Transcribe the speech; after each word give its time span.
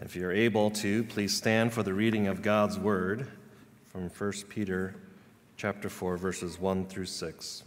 If 0.00 0.14
you're 0.14 0.32
able 0.32 0.70
to, 0.70 1.02
please 1.02 1.36
stand 1.36 1.72
for 1.72 1.82
the 1.82 1.92
reading 1.92 2.28
of 2.28 2.40
God's 2.40 2.78
word 2.78 3.26
from 3.86 4.08
1 4.08 4.32
Peter 4.48 4.94
chapter 5.56 5.88
4 5.88 6.16
verses 6.16 6.60
1 6.60 6.86
through 6.86 7.06
6. 7.06 7.64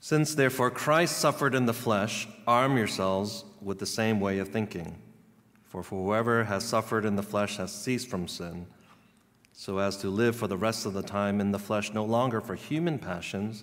Since 0.00 0.34
therefore 0.34 0.70
Christ 0.70 1.18
suffered 1.18 1.54
in 1.54 1.66
the 1.66 1.74
flesh, 1.74 2.26
arm 2.46 2.78
yourselves 2.78 3.44
with 3.60 3.80
the 3.80 3.86
same 3.86 4.18
way 4.18 4.38
of 4.38 4.48
thinking. 4.48 4.96
For 5.64 5.82
whoever 5.82 6.44
has 6.44 6.64
suffered 6.64 7.04
in 7.04 7.16
the 7.16 7.22
flesh 7.22 7.58
has 7.58 7.70
ceased 7.70 8.08
from 8.08 8.26
sin, 8.26 8.66
so 9.52 9.78
as 9.78 9.98
to 9.98 10.08
live 10.08 10.36
for 10.36 10.48
the 10.48 10.56
rest 10.56 10.86
of 10.86 10.94
the 10.94 11.02
time 11.02 11.38
in 11.38 11.52
the 11.52 11.58
flesh 11.58 11.92
no 11.92 12.04
longer 12.04 12.40
for 12.40 12.54
human 12.54 12.98
passions 12.98 13.62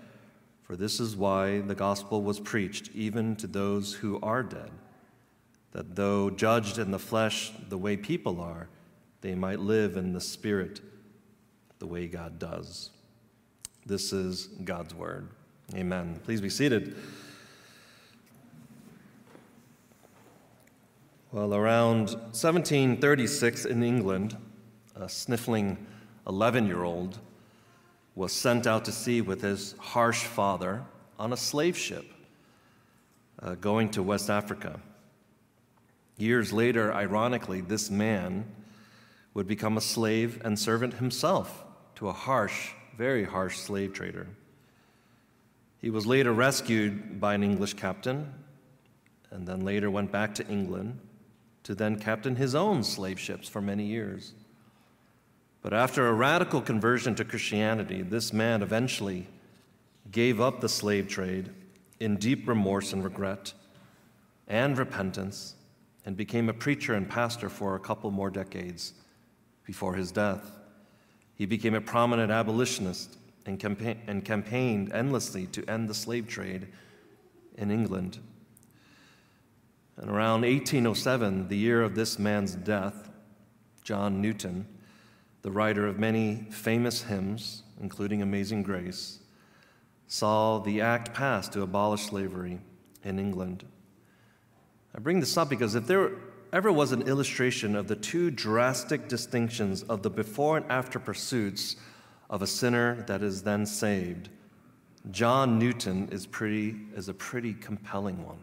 For 0.71 0.77
this 0.77 1.01
is 1.01 1.17
why 1.17 1.59
the 1.59 1.75
gospel 1.75 2.21
was 2.21 2.39
preached 2.39 2.91
even 2.95 3.35
to 3.35 3.47
those 3.47 3.93
who 3.95 4.21
are 4.21 4.41
dead, 4.41 4.71
that 5.73 5.97
though 5.97 6.29
judged 6.29 6.77
in 6.77 6.91
the 6.91 6.97
flesh 6.97 7.51
the 7.67 7.77
way 7.77 7.97
people 7.97 8.39
are, 8.39 8.69
they 9.19 9.35
might 9.35 9.59
live 9.59 9.97
in 9.97 10.13
the 10.13 10.21
spirit 10.21 10.79
the 11.79 11.87
way 11.87 12.07
God 12.07 12.39
does. 12.39 12.89
This 13.85 14.13
is 14.13 14.47
God's 14.63 14.95
word. 14.95 15.27
Amen. 15.75 16.21
Please 16.23 16.39
be 16.39 16.49
seated. 16.49 16.95
Well, 21.33 21.53
around 21.53 22.11
1736 22.31 23.65
in 23.65 23.83
England, 23.83 24.37
a 24.95 25.09
sniffling 25.09 25.85
11 26.25 26.65
year 26.65 26.85
old 26.85 27.19
was 28.15 28.31
sent 28.31 28.67
out 28.67 28.85
to 28.85 28.91
sea 28.91 29.21
with 29.21 29.41
his 29.41 29.75
harsh 29.79 30.23
father 30.23 30.83
on 31.17 31.33
a 31.33 31.37
slave 31.37 31.77
ship 31.77 32.05
uh, 33.41 33.55
going 33.55 33.89
to 33.89 34.03
West 34.03 34.29
Africa. 34.29 34.79
Years 36.17 36.53
later, 36.53 36.93
ironically, 36.93 37.61
this 37.61 37.89
man 37.89 38.45
would 39.33 39.47
become 39.47 39.77
a 39.77 39.81
slave 39.81 40.41
and 40.43 40.59
servant 40.59 40.95
himself 40.95 41.63
to 41.95 42.09
a 42.09 42.13
harsh, 42.13 42.71
very 42.97 43.23
harsh 43.23 43.57
slave 43.57 43.93
trader. 43.93 44.27
He 45.79 45.89
was 45.89 46.05
later 46.05 46.31
rescued 46.31 47.19
by 47.19 47.33
an 47.33 47.43
English 47.43 47.73
captain 47.73 48.33
and 49.31 49.47
then 49.47 49.61
later 49.61 49.89
went 49.89 50.11
back 50.11 50.35
to 50.35 50.47
England 50.47 50.99
to 51.63 51.73
then 51.73 51.97
captain 51.97 52.35
his 52.35 52.53
own 52.53 52.83
slave 52.83 53.19
ships 53.19 53.47
for 53.47 53.61
many 53.61 53.85
years. 53.85 54.33
But 55.61 55.73
after 55.73 56.07
a 56.07 56.13
radical 56.13 56.61
conversion 56.61 57.15
to 57.15 57.25
Christianity, 57.25 58.01
this 58.01 58.33
man 58.33 58.61
eventually 58.61 59.27
gave 60.11 60.41
up 60.41 60.59
the 60.59 60.69
slave 60.69 61.07
trade 61.07 61.49
in 61.99 62.17
deep 62.17 62.47
remorse 62.47 62.93
and 62.93 63.03
regret 63.03 63.53
and 64.47 64.77
repentance 64.77 65.55
and 66.05 66.17
became 66.17 66.49
a 66.49 66.53
preacher 66.53 66.95
and 66.95 67.07
pastor 67.07 67.47
for 67.47 67.75
a 67.75 67.79
couple 67.79 68.09
more 68.09 68.31
decades 68.31 68.93
before 69.63 69.93
his 69.93 70.11
death. 70.11 70.57
He 71.35 71.45
became 71.45 71.75
a 71.75 71.81
prominent 71.81 72.31
abolitionist 72.31 73.17
and, 73.45 73.59
campa- 73.59 73.97
and 74.07 74.25
campaigned 74.25 74.91
endlessly 74.91 75.45
to 75.47 75.69
end 75.69 75.87
the 75.87 75.93
slave 75.93 76.27
trade 76.27 76.67
in 77.57 77.69
England. 77.69 78.17
And 79.97 80.09
around 80.09 80.41
1807, 80.41 81.47
the 81.47 81.57
year 81.57 81.83
of 81.83 81.93
this 81.93 82.17
man's 82.17 82.55
death, 82.55 83.09
John 83.83 84.21
Newton, 84.21 84.67
the 85.41 85.51
writer 85.51 85.87
of 85.87 85.99
many 85.99 86.45
famous 86.49 87.03
hymns, 87.03 87.63
including 87.79 88.21
Amazing 88.21 88.63
Grace, 88.63 89.19
saw 90.07 90.59
the 90.59 90.81
act 90.81 91.13
passed 91.13 91.53
to 91.53 91.61
abolish 91.61 92.03
slavery 92.03 92.59
in 93.03 93.17
England. 93.17 93.65
I 94.95 94.99
bring 94.99 95.19
this 95.19 95.37
up 95.37 95.49
because 95.49 95.75
if 95.75 95.87
there 95.87 96.11
ever 96.53 96.71
was 96.71 96.91
an 96.91 97.03
illustration 97.03 97.75
of 97.75 97.87
the 97.87 97.95
two 97.95 98.29
drastic 98.29 99.07
distinctions 99.07 99.83
of 99.83 100.03
the 100.03 100.09
before 100.09 100.57
and 100.57 100.65
after 100.69 100.99
pursuits 100.99 101.77
of 102.29 102.41
a 102.41 102.47
sinner 102.47 103.03
that 103.03 103.21
is 103.21 103.41
then 103.41 103.65
saved, 103.65 104.29
John 105.09 105.57
Newton 105.57 106.09
is, 106.11 106.27
pretty, 106.27 106.75
is 106.95 107.09
a 107.09 107.13
pretty 107.13 107.53
compelling 107.53 108.23
one. 108.23 108.39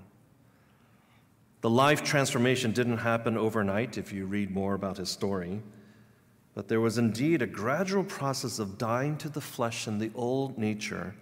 The 1.61 1.71
life 1.71 2.03
transformation 2.03 2.73
didn't 2.73 2.99
happen 2.99 3.37
overnight 3.37 3.99
if 3.99 4.13
you 4.13 4.27
read 4.27 4.51
more 4.51 4.75
about 4.75 4.97
his 4.97 5.09
story. 5.09 5.61
But 6.59 6.67
there 6.67 6.81
was 6.81 6.99
indeed 6.99 7.41
a 7.41 7.47
gradual 7.47 8.03
process 8.03 8.59
of 8.59 8.79
dying 8.79 9.17
to 9.19 9.29
the 9.29 9.41
flesh 9.41 9.87
and 9.87 10.01
the 10.01 10.11
old 10.17 10.59
nature 10.59 11.15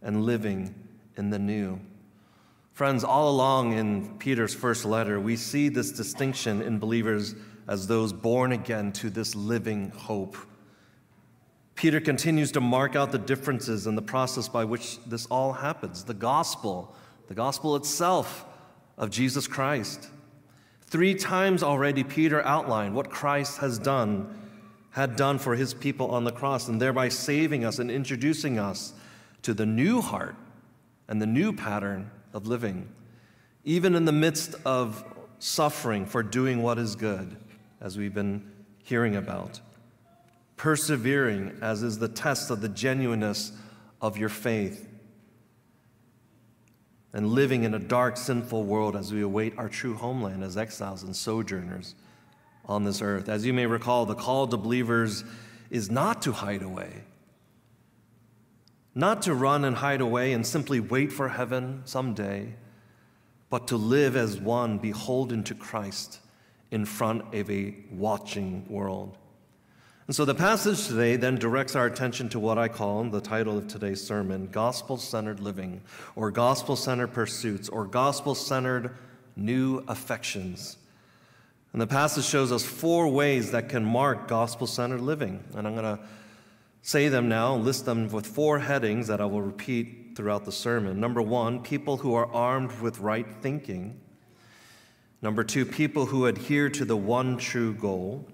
and 0.00 0.24
living 0.24 0.72
in 1.16 1.30
the 1.30 1.38
new. 1.40 1.80
Friends, 2.72 3.02
all 3.02 3.28
along 3.28 3.72
in 3.72 4.16
Peter's 4.18 4.54
first 4.54 4.84
letter, 4.84 5.18
we 5.18 5.34
see 5.34 5.68
this 5.68 5.90
distinction 5.90 6.62
in 6.62 6.78
believers 6.78 7.34
as 7.66 7.88
those 7.88 8.12
born 8.12 8.52
again 8.52 8.92
to 8.92 9.10
this 9.10 9.34
living 9.34 9.90
hope. 9.90 10.36
Peter 11.74 12.00
continues 12.00 12.52
to 12.52 12.60
mark 12.60 12.94
out 12.94 13.10
the 13.10 13.18
differences 13.18 13.88
in 13.88 13.96
the 13.96 14.00
process 14.00 14.48
by 14.48 14.64
which 14.64 15.00
this 15.06 15.26
all 15.26 15.54
happens 15.54 16.04
the 16.04 16.14
gospel, 16.14 16.94
the 17.26 17.34
gospel 17.34 17.74
itself 17.74 18.46
of 18.96 19.10
Jesus 19.10 19.48
Christ. 19.48 20.08
Three 20.82 21.16
times 21.16 21.64
already, 21.64 22.04
Peter 22.04 22.46
outlined 22.46 22.94
what 22.94 23.10
Christ 23.10 23.58
has 23.58 23.76
done 23.76 24.38
had 24.92 25.16
done 25.16 25.38
for 25.38 25.54
his 25.56 25.74
people 25.74 26.10
on 26.10 26.24
the 26.24 26.32
cross, 26.32 26.68
and 26.68 26.80
thereby 26.80 27.08
saving 27.08 27.64
us 27.64 27.78
and 27.78 27.90
introducing 27.90 28.58
us 28.58 28.92
to 29.42 29.54
the 29.54 29.66
new 29.66 30.00
heart 30.00 30.36
and 31.08 31.20
the 31.20 31.26
new 31.26 31.52
pattern 31.52 32.10
of 32.32 32.46
living, 32.46 32.88
even 33.64 33.94
in 33.94 34.04
the 34.04 34.12
midst 34.12 34.54
of 34.64 35.04
suffering 35.38 36.06
for 36.06 36.22
doing 36.22 36.62
what 36.62 36.78
is 36.78 36.94
good, 36.94 37.36
as 37.80 37.96
we've 37.96 38.14
been 38.14 38.50
hearing 38.84 39.16
about. 39.16 39.60
Persevering, 40.56 41.58
as 41.60 41.82
is 41.82 41.98
the 41.98 42.08
test 42.08 42.50
of 42.50 42.60
the 42.60 42.68
genuineness 42.68 43.52
of 44.00 44.18
your 44.18 44.28
faith, 44.28 44.88
and 47.14 47.28
living 47.28 47.64
in 47.64 47.74
a 47.74 47.78
dark, 47.78 48.16
sinful 48.16 48.64
world 48.64 48.94
as 48.94 49.12
we 49.12 49.22
await 49.22 49.56
our 49.58 49.68
true 49.68 49.94
homeland 49.94 50.44
as 50.44 50.56
exiles 50.56 51.02
and 51.02 51.16
sojourners 51.16 51.94
on 52.66 52.84
this 52.84 53.02
earth. 53.02 53.28
As 53.28 53.44
you 53.44 53.52
may 53.52 53.66
recall, 53.66 54.06
the 54.06 54.14
call 54.14 54.46
to 54.46 54.56
believers 54.56 55.24
is 55.70 55.90
not 55.90 56.22
to 56.22 56.32
hide 56.32 56.62
away, 56.62 57.04
not 58.94 59.22
to 59.22 59.34
run 59.34 59.64
and 59.64 59.76
hide 59.76 60.00
away 60.00 60.32
and 60.32 60.46
simply 60.46 60.80
wait 60.80 61.12
for 61.12 61.28
heaven 61.28 61.82
someday, 61.84 62.54
but 63.50 63.68
to 63.68 63.76
live 63.76 64.16
as 64.16 64.38
one 64.38 64.78
beholden 64.78 65.42
to 65.44 65.54
Christ 65.54 66.20
in 66.70 66.84
front 66.84 67.34
of 67.34 67.50
a 67.50 67.74
watching 67.90 68.66
world. 68.68 69.18
And 70.06 70.16
so 70.16 70.24
the 70.24 70.34
passage 70.34 70.88
today 70.88 71.16
then 71.16 71.36
directs 71.36 71.76
our 71.76 71.86
attention 71.86 72.28
to 72.30 72.40
what 72.40 72.58
I 72.58 72.68
call 72.68 73.04
the 73.04 73.20
title 73.20 73.56
of 73.56 73.68
today's 73.68 74.04
sermon 74.04 74.48
gospel 74.50 74.96
centered 74.96 75.40
living, 75.40 75.80
or 76.16 76.30
gospel 76.30 76.76
centered 76.76 77.14
pursuits, 77.14 77.68
or 77.68 77.86
gospel 77.86 78.34
centered 78.34 78.96
new 79.36 79.84
affections. 79.88 80.76
And 81.72 81.80
the 81.80 81.86
passage 81.86 82.24
shows 82.24 82.52
us 82.52 82.64
four 82.64 83.08
ways 83.08 83.50
that 83.52 83.68
can 83.68 83.84
mark 83.84 84.28
gospel 84.28 84.66
centered 84.66 85.00
living. 85.00 85.42
And 85.54 85.66
I'm 85.66 85.74
going 85.74 85.96
to 85.96 86.02
say 86.82 87.08
them 87.08 87.28
now, 87.28 87.54
and 87.54 87.64
list 87.64 87.86
them 87.86 88.08
with 88.08 88.26
four 88.26 88.58
headings 88.58 89.06
that 89.06 89.20
I 89.20 89.24
will 89.24 89.40
repeat 89.40 90.12
throughout 90.16 90.44
the 90.44 90.52
sermon. 90.52 91.00
Number 91.00 91.22
one, 91.22 91.62
people 91.62 91.96
who 91.96 92.14
are 92.14 92.26
armed 92.26 92.78
with 92.80 92.98
right 92.98 93.26
thinking. 93.40 94.00
Number 95.22 95.44
two, 95.44 95.64
people 95.64 96.06
who 96.06 96.26
adhere 96.26 96.68
to 96.70 96.84
the 96.84 96.96
one 96.96 97.38
true 97.38 97.72
goal. 97.72 98.28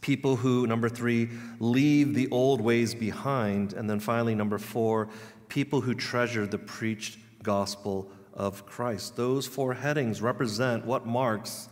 People 0.00 0.36
who, 0.36 0.66
number 0.66 0.88
three, 0.88 1.28
leave 1.60 2.14
the 2.14 2.28
old 2.30 2.60
ways 2.60 2.94
behind. 2.94 3.74
And 3.74 3.88
then 3.88 4.00
finally, 4.00 4.34
number 4.34 4.58
four, 4.58 5.08
people 5.48 5.82
who 5.82 5.94
treasure 5.94 6.46
the 6.46 6.58
preached 6.58 7.18
gospel 7.42 8.10
of 8.32 8.66
Christ. 8.66 9.16
Those 9.16 9.46
four 9.46 9.74
headings 9.74 10.20
represent 10.20 10.84
what 10.84 11.06
marks 11.06 11.68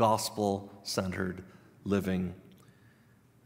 gospel 0.00 0.72
centered 0.82 1.42
living. 1.84 2.34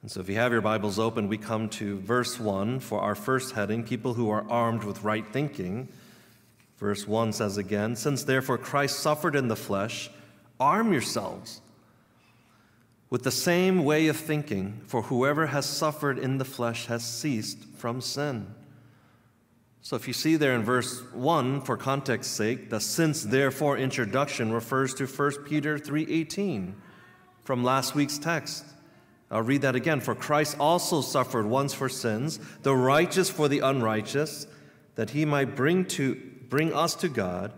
And 0.02 0.08
so, 0.08 0.20
if 0.20 0.28
you 0.28 0.36
have 0.36 0.52
your 0.52 0.60
Bibles 0.60 1.00
open, 1.00 1.26
we 1.26 1.36
come 1.36 1.68
to 1.70 1.98
verse 1.98 2.38
1 2.38 2.78
for 2.78 3.00
our 3.00 3.16
first 3.16 3.56
heading 3.56 3.82
people 3.82 4.14
who 4.14 4.30
are 4.30 4.48
armed 4.48 4.84
with 4.84 5.02
right 5.02 5.26
thinking. 5.32 5.88
Verse 6.78 7.08
1 7.08 7.32
says 7.32 7.56
again, 7.56 7.96
Since 7.96 8.22
therefore 8.22 8.56
Christ 8.58 9.00
suffered 9.00 9.34
in 9.34 9.48
the 9.48 9.56
flesh, 9.56 10.10
arm 10.60 10.92
yourselves 10.92 11.60
with 13.10 13.24
the 13.24 13.32
same 13.32 13.84
way 13.84 14.06
of 14.06 14.16
thinking, 14.16 14.80
for 14.86 15.02
whoever 15.02 15.46
has 15.46 15.66
suffered 15.66 16.20
in 16.20 16.38
the 16.38 16.44
flesh 16.44 16.86
has 16.86 17.02
ceased 17.02 17.64
from 17.76 18.00
sin. 18.00 18.46
So 19.84 19.96
if 19.96 20.08
you 20.08 20.14
see 20.14 20.36
there 20.36 20.54
in 20.54 20.62
verse 20.62 21.02
1 21.12 21.60
for 21.60 21.76
context's 21.76 22.34
sake, 22.34 22.70
the 22.70 22.80
since 22.80 23.22
therefore 23.22 23.76
introduction 23.76 24.50
refers 24.50 24.94
to 24.94 25.06
1 25.06 25.44
Peter 25.44 25.78
3:18 25.78 26.74
from 27.42 27.62
last 27.62 27.94
week's 27.94 28.16
text. 28.16 28.64
I'll 29.30 29.42
read 29.42 29.60
that 29.60 29.76
again. 29.76 30.00
For 30.00 30.14
Christ 30.14 30.56
also 30.58 31.02
suffered 31.02 31.44
once 31.44 31.74
for 31.74 31.90
sins, 31.90 32.40
the 32.62 32.74
righteous 32.74 33.28
for 33.28 33.46
the 33.46 33.58
unrighteous, 33.58 34.46
that 34.94 35.10
he 35.10 35.26
might 35.26 35.54
bring 35.54 35.84
to 35.84 36.18
bring 36.48 36.72
us 36.72 36.94
to 36.94 37.10
God, 37.10 37.52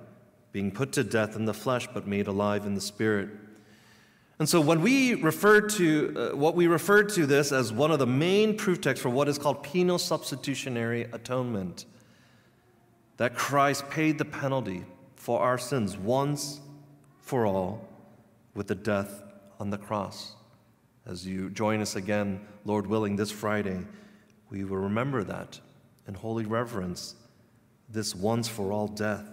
being 0.50 0.72
put 0.72 0.90
to 0.94 1.04
death 1.04 1.36
in 1.36 1.44
the 1.44 1.54
flesh 1.54 1.86
but 1.94 2.08
made 2.08 2.26
alive 2.26 2.66
in 2.66 2.74
the 2.74 2.80
spirit. 2.80 3.28
And 4.40 4.48
so 4.48 4.60
when 4.60 4.82
we 4.82 5.14
refer 5.14 5.60
to 5.60 6.14
uh, 6.32 6.36
what 6.36 6.56
we 6.56 6.66
refer 6.66 7.04
to 7.04 7.24
this 7.24 7.52
as 7.52 7.72
one 7.72 7.92
of 7.92 8.00
the 8.00 8.06
main 8.06 8.56
proof 8.56 8.80
texts 8.80 9.00
for 9.00 9.10
what 9.10 9.28
is 9.28 9.38
called 9.38 9.62
penal 9.62 10.00
substitutionary 10.00 11.02
atonement 11.12 11.84
that 13.16 13.34
Christ 13.34 13.88
paid 13.90 14.18
the 14.18 14.24
penalty 14.24 14.84
for 15.16 15.40
our 15.40 15.58
sins 15.58 15.96
once 15.96 16.60
for 17.20 17.46
all 17.46 17.88
with 18.54 18.68
the 18.68 18.74
death 18.74 19.22
on 19.58 19.70
the 19.70 19.78
cross. 19.78 20.34
As 21.06 21.26
you 21.26 21.50
join 21.50 21.80
us 21.80 21.96
again, 21.96 22.40
Lord 22.64 22.86
willing, 22.86 23.16
this 23.16 23.30
Friday, 23.30 23.78
we 24.50 24.64
will 24.64 24.78
remember 24.78 25.24
that 25.24 25.60
in 26.06 26.14
holy 26.14 26.44
reverence, 26.44 27.14
this 27.88 28.14
once 28.14 28.48
for 28.48 28.72
all 28.72 28.88
death 28.88 29.24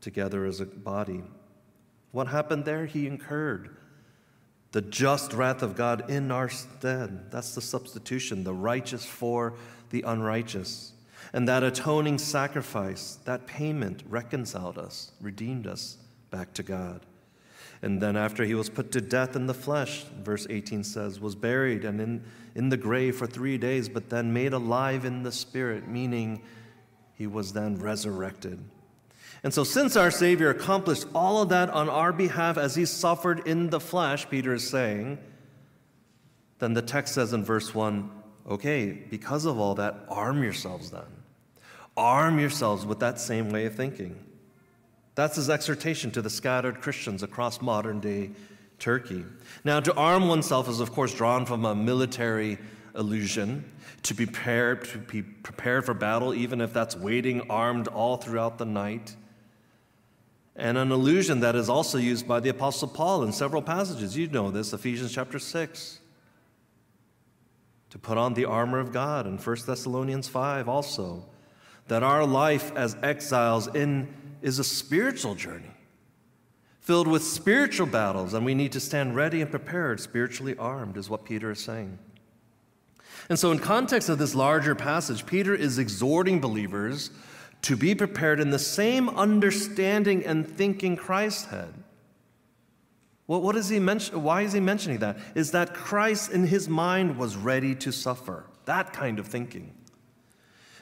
together 0.00 0.44
as 0.44 0.60
a 0.60 0.66
body. 0.66 1.22
What 2.12 2.28
happened 2.28 2.64
there? 2.64 2.86
He 2.86 3.06
incurred 3.06 3.76
the 4.72 4.82
just 4.82 5.32
wrath 5.32 5.62
of 5.62 5.76
God 5.76 6.10
in 6.10 6.30
our 6.30 6.48
stead. 6.48 7.30
That's 7.30 7.54
the 7.54 7.60
substitution, 7.60 8.44
the 8.44 8.54
righteous 8.54 9.04
for 9.04 9.54
the 9.90 10.02
unrighteous. 10.02 10.92
And 11.32 11.48
that 11.48 11.62
atoning 11.62 12.18
sacrifice, 12.18 13.18
that 13.24 13.46
payment 13.46 14.02
reconciled 14.08 14.78
us, 14.78 15.12
redeemed 15.20 15.66
us 15.66 15.98
back 16.30 16.52
to 16.54 16.62
God. 16.62 17.04
And 17.82 18.00
then, 18.00 18.16
after 18.16 18.44
he 18.44 18.54
was 18.54 18.70
put 18.70 18.90
to 18.92 19.00
death 19.00 19.36
in 19.36 19.46
the 19.46 19.54
flesh, 19.54 20.04
verse 20.22 20.46
18 20.48 20.82
says, 20.82 21.20
was 21.20 21.34
buried 21.34 21.84
and 21.84 22.00
in, 22.00 22.24
in 22.54 22.70
the 22.70 22.76
grave 22.76 23.16
for 23.16 23.26
three 23.26 23.58
days, 23.58 23.88
but 23.88 24.08
then 24.08 24.32
made 24.32 24.54
alive 24.54 25.04
in 25.04 25.22
the 25.22 25.32
spirit, 25.32 25.86
meaning 25.86 26.42
he 27.14 27.26
was 27.26 27.52
then 27.52 27.76
resurrected. 27.76 28.58
And 29.42 29.52
so, 29.52 29.62
since 29.62 29.94
our 29.94 30.10
Savior 30.10 30.48
accomplished 30.48 31.06
all 31.14 31.42
of 31.42 31.50
that 31.50 31.68
on 31.70 31.90
our 31.90 32.12
behalf 32.12 32.56
as 32.56 32.74
he 32.74 32.86
suffered 32.86 33.46
in 33.46 33.68
the 33.68 33.80
flesh, 33.80 34.28
Peter 34.28 34.54
is 34.54 34.68
saying, 34.68 35.18
then 36.58 36.72
the 36.72 36.82
text 36.82 37.14
says 37.14 37.32
in 37.32 37.44
verse 37.44 37.74
1 37.74 38.10
okay, 38.48 38.92
because 39.10 39.44
of 39.44 39.58
all 39.58 39.74
that, 39.74 40.06
arm 40.08 40.42
yourselves 40.42 40.90
then. 40.90 41.15
Arm 41.96 42.38
yourselves 42.38 42.84
with 42.84 43.00
that 43.00 43.18
same 43.18 43.50
way 43.50 43.66
of 43.66 43.74
thinking. 43.74 44.22
That's 45.14 45.36
his 45.36 45.48
exhortation 45.48 46.10
to 46.12 46.22
the 46.22 46.28
scattered 46.28 46.80
Christians 46.82 47.22
across 47.22 47.62
modern 47.62 48.00
day 48.00 48.30
Turkey. 48.78 49.24
Now, 49.64 49.80
to 49.80 49.94
arm 49.94 50.28
oneself 50.28 50.68
is, 50.68 50.80
of 50.80 50.92
course, 50.92 51.14
drawn 51.14 51.46
from 51.46 51.64
a 51.64 51.74
military 51.74 52.58
illusion. 52.94 53.64
To 54.04 54.14
be 54.14 54.26
prepared, 54.26 54.84
to 54.88 54.98
be 54.98 55.22
prepared 55.22 55.86
for 55.86 55.94
battle, 55.94 56.34
even 56.34 56.60
if 56.60 56.72
that's 56.72 56.94
waiting 56.94 57.50
armed 57.50 57.88
all 57.88 58.18
throughout 58.18 58.58
the 58.58 58.66
night. 58.66 59.16
And 60.54 60.78
an 60.78 60.92
illusion 60.92 61.40
that 61.40 61.56
is 61.56 61.68
also 61.68 61.98
used 61.98 62.28
by 62.28 62.40
the 62.40 62.50
Apostle 62.50 62.88
Paul 62.88 63.22
in 63.22 63.32
several 63.32 63.62
passages. 63.62 64.16
You 64.16 64.28
know 64.28 64.50
this, 64.50 64.72
Ephesians 64.72 65.12
chapter 65.12 65.38
6. 65.38 66.00
To 67.90 67.98
put 67.98 68.18
on 68.18 68.34
the 68.34 68.44
armor 68.44 68.78
of 68.78 68.92
God, 68.92 69.26
in 69.26 69.38
1 69.38 69.56
Thessalonians 69.66 70.28
5 70.28 70.68
also 70.68 71.24
that 71.88 72.02
our 72.02 72.26
life 72.26 72.72
as 72.74 72.96
exiles 73.02 73.68
in 73.68 74.08
is 74.42 74.58
a 74.58 74.64
spiritual 74.64 75.34
journey 75.34 75.70
filled 76.80 77.08
with 77.08 77.22
spiritual 77.22 77.86
battles 77.86 78.34
and 78.34 78.44
we 78.44 78.54
need 78.54 78.72
to 78.72 78.80
stand 78.80 79.16
ready 79.16 79.40
and 79.40 79.50
prepared 79.50 80.00
spiritually 80.00 80.56
armed 80.58 80.96
is 80.96 81.10
what 81.10 81.24
peter 81.24 81.50
is 81.50 81.60
saying 81.60 81.98
and 83.28 83.38
so 83.38 83.50
in 83.50 83.58
context 83.58 84.08
of 84.08 84.18
this 84.18 84.34
larger 84.34 84.74
passage 84.74 85.26
peter 85.26 85.54
is 85.54 85.78
exhorting 85.78 86.40
believers 86.40 87.10
to 87.62 87.76
be 87.76 87.94
prepared 87.94 88.38
in 88.38 88.50
the 88.50 88.58
same 88.58 89.08
understanding 89.10 90.24
and 90.24 90.46
thinking 90.46 90.96
christ 90.96 91.46
had 91.48 91.72
well, 93.26 93.40
what 93.40 93.56
is 93.56 93.68
he 93.68 93.78
mention, 93.78 94.22
why 94.22 94.42
is 94.42 94.52
he 94.52 94.60
mentioning 94.60 94.98
that? 94.98 95.18
Is 95.34 95.50
that 95.50 95.74
Christ 95.74 96.30
in 96.30 96.46
his 96.46 96.68
mind 96.68 97.18
was 97.18 97.36
ready 97.36 97.74
to 97.76 97.90
suffer. 97.90 98.44
That 98.66 98.92
kind 98.92 99.18
of 99.18 99.26
thinking. 99.26 99.72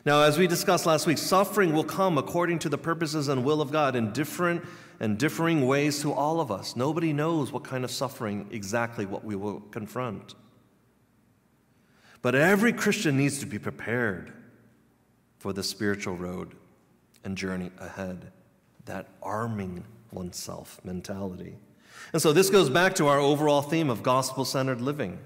Now, 0.05 0.23
as 0.23 0.37
we 0.37 0.47
discussed 0.47 0.85
last 0.85 1.07
week, 1.07 1.17
suffering 1.17 1.73
will 1.73 1.85
come 1.85 2.19
according 2.19 2.59
to 2.61 2.69
the 2.69 2.77
purposes 2.77 3.29
and 3.29 3.43
will 3.43 3.63
of 3.63 3.73
God 3.73 3.97
in 3.97 4.13
different 4.13 4.63
and 5.01 5.19
differing 5.19 5.67
ways 5.67 6.03
to 6.03 6.13
all 6.13 6.41
of 6.41 6.51
us. 6.51 6.77
Nobody 6.77 7.13
knows 7.13 7.51
what 7.51 7.65
kind 7.65 7.85
of 7.85 7.91
suffering 7.91 8.47
exactly 8.51 9.07
what 9.07 9.25
we 9.25 9.35
will 9.35 9.61
confront. 9.61 10.35
But 12.21 12.35
every 12.35 12.73
Christian 12.73 13.17
needs 13.17 13.39
to 13.41 13.47
be 13.47 13.59
prepared 13.59 14.33
for 15.39 15.55
the 15.55 15.63
spiritual 15.63 16.17
road 16.17 16.55
and 17.25 17.37
journey 17.37 17.71
ahead, 17.79 18.31
that 18.85 19.09
arming 19.23 19.85
oneself 20.13 20.81
mentality. 20.85 21.57
And 22.13 22.21
so 22.21 22.33
this 22.35 22.51
goes 22.51 22.69
back 22.69 22.95
to 22.97 23.09
our 23.09 23.19
overall 23.19 23.63
theme 23.63 23.89
of 23.89 24.03
gospel 24.03 24.45
centered 24.45 24.83
living. 24.83 25.19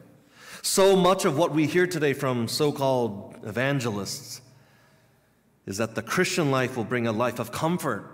So 0.62 0.94
much 0.94 1.24
of 1.24 1.36
what 1.36 1.52
we 1.52 1.66
hear 1.66 1.86
today 1.86 2.12
from 2.12 2.46
so 2.46 2.70
called 2.70 3.36
evangelists 3.44 4.40
is 5.68 5.76
that 5.76 5.94
the 5.94 6.00
Christian 6.00 6.50
life 6.50 6.78
will 6.78 6.84
bring 6.84 7.06
a 7.06 7.12
life 7.12 7.38
of 7.38 7.52
comfort. 7.52 8.10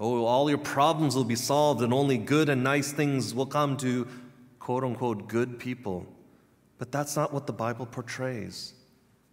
Oh, 0.00 0.24
all 0.24 0.48
your 0.48 0.58
problems 0.58 1.14
will 1.14 1.22
be 1.22 1.36
solved, 1.36 1.82
and 1.82 1.92
only 1.92 2.16
good 2.16 2.48
and 2.48 2.64
nice 2.64 2.92
things 2.92 3.34
will 3.34 3.44
come 3.44 3.76
to 3.76 4.08
quote 4.58 4.82
unquote 4.82 5.28
good 5.28 5.58
people. 5.58 6.06
But 6.78 6.90
that's 6.90 7.14
not 7.14 7.34
what 7.34 7.46
the 7.46 7.52
Bible 7.52 7.84
portrays. 7.84 8.72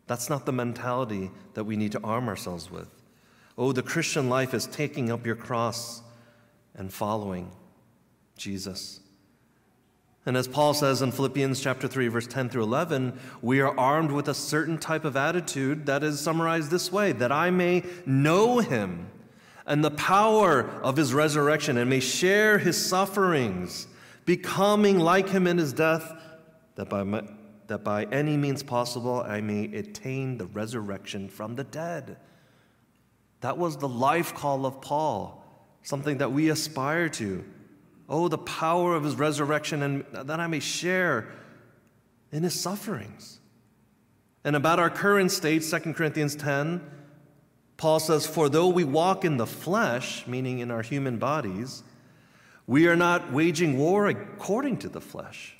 That's 0.06 0.30
not 0.30 0.46
the 0.46 0.52
mentality 0.52 1.32
that 1.54 1.64
we 1.64 1.78
need 1.78 1.94
to 1.94 2.02
arm 2.04 2.28
ourselves 2.28 2.70
with. 2.70 2.90
Oh, 3.58 3.72
the 3.72 3.82
Christian 3.82 4.28
life 4.28 4.54
is 4.54 4.68
taking 4.68 5.10
up 5.10 5.26
your 5.26 5.38
cross 5.38 6.02
and 6.76 6.92
following 6.92 7.50
Jesus. 8.38 9.00
And 10.26 10.36
as 10.36 10.48
Paul 10.48 10.74
says 10.74 11.02
in 11.02 11.12
Philippians 11.12 11.62
chapter 11.62 11.88
3 11.88 12.08
verse 12.08 12.28
10 12.28 12.50
through 12.50 12.64
11, 12.64 13.20
we 13.42 13.60
are 13.62 13.78
armed 13.78 14.12
with 14.12 14.28
a 14.28 14.34
certain 14.34 14.78
type 14.78 15.06
of 15.06 15.16
attitude 15.16 15.86
that 15.86 16.04
is 16.04 16.20
summarized 16.20 16.72
this 16.72 16.92
way, 16.92 17.12
that 17.12 17.32
I 17.32 17.52
may 17.52 17.84
know 18.06 18.60
him 18.60 19.12
and 19.68 19.84
the 19.84 19.92
power 19.92 20.70
of 20.84 20.96
his 20.96 21.14
resurrection 21.14 21.78
and 21.78 21.90
may 21.90 22.00
share 22.00 22.58
his 22.58 22.84
sufferings, 22.84 23.88
becoming 24.26 25.00
like 25.00 25.30
him 25.30 25.48
in 25.48 25.58
his 25.58 25.74
death, 25.74 26.14
that 26.76 26.90
by, 26.90 27.04
my, 27.04 27.24
that 27.68 27.84
by 27.84 28.06
any 28.06 28.38
means 28.38 28.62
possible 28.62 29.22
I 29.22 29.42
may 29.42 29.66
attain 29.76 30.38
the 30.38 30.46
resurrection 30.48 31.30
from 31.30 31.56
the 31.56 31.64
dead. 31.64 32.18
That 33.42 33.58
was 33.58 33.78
the 33.78 33.88
life 33.88 34.34
call 34.34 34.66
of 34.66 34.82
Paul, 34.82 35.44
something 35.84 36.18
that 36.20 36.32
we 36.32 36.50
aspire 36.50 37.10
to. 37.10 37.44
Oh, 38.08 38.28
the 38.28 38.38
power 38.38 38.96
of 38.96 39.04
his 39.04 39.16
resurrection, 39.16 39.82
and 39.82 40.06
that 40.12 40.40
I 40.40 40.48
may 40.48 40.60
share 40.60 41.28
in 42.32 42.44
his 42.44 42.60
sufferings. 42.60 43.40
And 44.44 44.56
about 44.56 44.80
our 44.80 44.90
current 44.92 45.32
state, 45.32 45.64
2 45.64 45.94
Corinthians 45.94 46.36
10, 46.36 46.82
Paul 47.78 48.00
says, 48.00 48.28
For 48.28 48.48
though 48.48 48.68
we 48.68 48.84
walk 48.84 49.26
in 49.26 49.38
the 49.38 49.48
flesh, 49.48 50.28
meaning 50.28 50.60
in 50.60 50.70
our 50.70 50.84
human 50.84 51.18
bodies, 51.18 51.82
we 52.68 52.88
are 52.88 52.96
not 52.96 53.32
waging 53.32 53.78
war 53.78 54.08
according 54.08 54.78
to 54.80 54.90
the 54.90 55.02
flesh. 55.02 55.56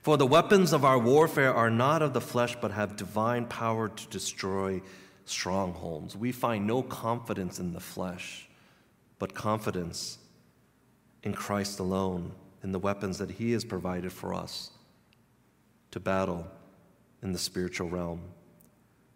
For 0.00 0.16
the 0.16 0.26
weapons 0.26 0.72
of 0.72 0.84
our 0.84 0.98
warfare 0.98 1.52
are 1.52 1.70
not 1.70 2.02
of 2.02 2.12
the 2.12 2.20
flesh, 2.20 2.56
but 2.60 2.70
have 2.70 2.96
divine 2.96 3.46
power 3.46 3.88
to 3.88 4.06
destroy 4.08 4.80
strongholds. 5.24 6.16
We 6.16 6.32
find 6.32 6.66
no 6.66 6.82
confidence 6.82 7.58
in 7.58 7.72
the 7.72 7.80
flesh, 7.80 8.48
but 9.18 9.34
confidence 9.34 10.18
in 11.22 11.32
Christ 11.32 11.78
alone, 11.78 12.32
in 12.62 12.72
the 12.72 12.78
weapons 12.78 13.18
that 13.18 13.32
He 13.32 13.52
has 13.52 13.64
provided 13.64 14.12
for 14.12 14.34
us 14.34 14.70
to 15.90 16.00
battle 16.00 16.46
in 17.22 17.32
the 17.32 17.38
spiritual 17.38 17.88
realm. 17.88 18.20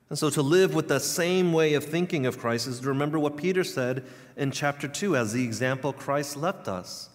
And 0.08 0.18
so 0.18 0.28
to 0.30 0.42
live 0.42 0.74
with 0.74 0.88
the 0.88 1.00
same 1.00 1.52
way 1.52 1.74
of 1.74 1.84
thinking 1.84 2.26
of 2.26 2.38
Christ 2.38 2.66
is 2.66 2.80
to 2.80 2.88
remember 2.88 3.18
what 3.18 3.36
Peter 3.36 3.64
said 3.64 4.04
in 4.36 4.50
chapter 4.50 4.86
2 4.86 5.16
as 5.16 5.32
the 5.32 5.42
example 5.42 5.92
Christ 5.92 6.36
left 6.36 6.68
us. 6.68 7.08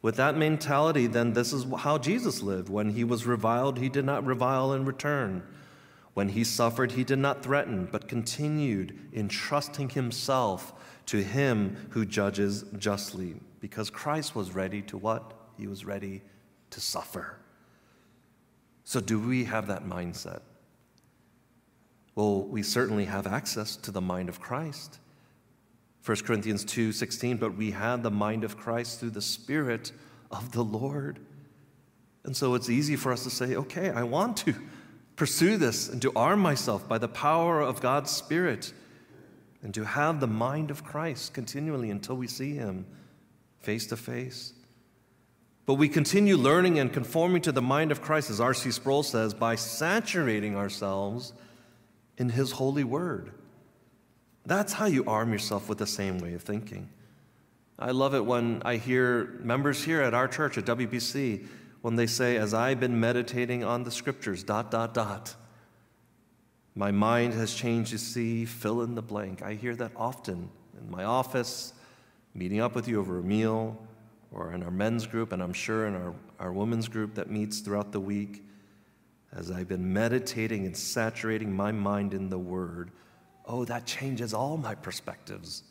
With 0.00 0.16
that 0.16 0.36
mentality, 0.36 1.06
then 1.06 1.32
this 1.32 1.52
is 1.52 1.66
how 1.78 1.98
Jesus 1.98 2.40
lived. 2.40 2.68
When 2.68 2.90
he 2.90 3.04
was 3.04 3.26
reviled, 3.26 3.78
he 3.78 3.88
did 3.88 4.04
not 4.04 4.24
revile 4.24 4.72
in 4.72 4.84
return. 4.84 5.42
When 6.14 6.30
he 6.30 6.42
suffered, 6.42 6.92
he 6.92 7.04
did 7.04 7.18
not 7.18 7.42
threaten, 7.42 7.88
but 7.90 8.08
continued 8.08 8.98
entrusting 9.12 9.90
himself 9.90 10.72
to 11.08 11.22
him 11.22 11.76
who 11.90 12.04
judges 12.04 12.64
justly, 12.78 13.34
because 13.60 13.88
Christ 13.88 14.34
was 14.34 14.54
ready 14.54 14.82
to 14.82 14.98
what? 14.98 15.32
He 15.56 15.66
was 15.66 15.84
ready 15.84 16.22
to 16.70 16.80
suffer. 16.80 17.38
So, 18.84 19.00
do 19.00 19.18
we 19.18 19.44
have 19.44 19.66
that 19.68 19.84
mindset? 19.84 20.40
Well, 22.14 22.42
we 22.44 22.62
certainly 22.62 23.06
have 23.06 23.26
access 23.26 23.76
to 23.76 23.90
the 23.90 24.00
mind 24.00 24.28
of 24.28 24.40
Christ. 24.40 24.98
1 26.04 26.24
Corinthians 26.24 26.64
2:16 26.64 27.38
but 27.38 27.56
we 27.56 27.70
have 27.70 28.02
the 28.02 28.10
mind 28.10 28.44
of 28.44 28.56
Christ 28.56 29.00
through 29.00 29.10
the 29.10 29.22
Spirit 29.22 29.92
of 30.30 30.52
the 30.52 30.64
Lord. 30.64 31.20
And 32.24 32.36
so 32.36 32.54
it's 32.54 32.68
easy 32.68 32.96
for 32.96 33.12
us 33.12 33.24
to 33.24 33.30
say, 33.30 33.56
okay, 33.56 33.90
I 33.90 34.02
want 34.02 34.36
to 34.38 34.54
pursue 35.16 35.56
this 35.56 35.88
and 35.88 36.02
to 36.02 36.12
arm 36.14 36.40
myself 36.40 36.86
by 36.86 36.98
the 36.98 37.08
power 37.08 37.62
of 37.62 37.80
God's 37.80 38.10
Spirit 38.10 38.74
and 39.62 39.74
to 39.74 39.84
have 39.84 40.20
the 40.20 40.26
mind 40.26 40.70
of 40.70 40.84
Christ 40.84 41.34
continually 41.34 41.90
until 41.90 42.16
we 42.16 42.26
see 42.26 42.54
Him 42.54 42.86
face 43.60 43.86
to 43.86 43.96
face. 43.96 44.52
But 45.66 45.74
we 45.74 45.88
continue 45.88 46.36
learning 46.36 46.78
and 46.78 46.92
conforming 46.92 47.42
to 47.42 47.52
the 47.52 47.60
mind 47.60 47.92
of 47.92 48.00
Christ, 48.00 48.30
as 48.30 48.40
R.C. 48.40 48.70
Sproul 48.70 49.02
says, 49.02 49.34
by 49.34 49.54
saturating 49.54 50.56
ourselves 50.56 51.32
in 52.16 52.30
His 52.30 52.52
holy 52.52 52.84
word. 52.84 53.32
That's 54.46 54.72
how 54.72 54.86
you 54.86 55.04
arm 55.06 55.30
yourself 55.32 55.68
with 55.68 55.78
the 55.78 55.86
same 55.86 56.18
way 56.18 56.32
of 56.32 56.42
thinking. 56.42 56.88
I 57.78 57.90
love 57.90 58.14
it 58.14 58.24
when 58.24 58.62
I 58.64 58.76
hear 58.76 59.38
members 59.42 59.84
here 59.84 60.00
at 60.00 60.14
our 60.14 60.26
church 60.26 60.56
at 60.56 60.64
WBC 60.64 61.46
when 61.82 61.96
they 61.96 62.06
say, 62.06 62.36
As 62.36 62.54
I've 62.54 62.80
been 62.80 62.98
meditating 62.98 63.62
on 63.62 63.84
the 63.84 63.90
scriptures, 63.90 64.42
dot, 64.42 64.70
dot, 64.70 64.94
dot, 64.94 65.34
my 66.78 66.92
mind 66.92 67.34
has 67.34 67.52
changed 67.52 67.90
to 67.90 67.98
see, 67.98 68.44
fill 68.44 68.82
in 68.82 68.94
the 68.94 69.02
blank. 69.02 69.42
I 69.42 69.54
hear 69.54 69.74
that 69.74 69.90
often 69.96 70.48
in 70.80 70.88
my 70.88 71.02
office, 71.02 71.72
meeting 72.34 72.60
up 72.60 72.76
with 72.76 72.86
you 72.86 73.00
over 73.00 73.18
a 73.18 73.22
meal, 73.22 73.76
or 74.30 74.52
in 74.52 74.62
our 74.62 74.70
men's 74.70 75.04
group, 75.04 75.32
and 75.32 75.42
I'm 75.42 75.52
sure 75.52 75.88
in 75.88 75.96
our, 75.96 76.14
our 76.38 76.52
women's 76.52 76.86
group 76.86 77.16
that 77.16 77.28
meets 77.28 77.58
throughout 77.58 77.90
the 77.90 77.98
week. 77.98 78.44
As 79.32 79.50
I've 79.50 79.66
been 79.66 79.92
meditating 79.92 80.66
and 80.66 80.76
saturating 80.76 81.52
my 81.52 81.72
mind 81.72 82.14
in 82.14 82.30
the 82.30 82.38
Word, 82.38 82.92
oh, 83.44 83.64
that 83.64 83.84
changes 83.84 84.32
all 84.32 84.56
my 84.56 84.76
perspectives 84.76 85.64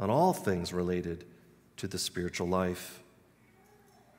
on 0.00 0.10
all 0.10 0.32
things 0.32 0.72
related 0.72 1.26
to 1.76 1.86
the 1.86 1.98
spiritual 1.98 2.48
life. 2.48 3.04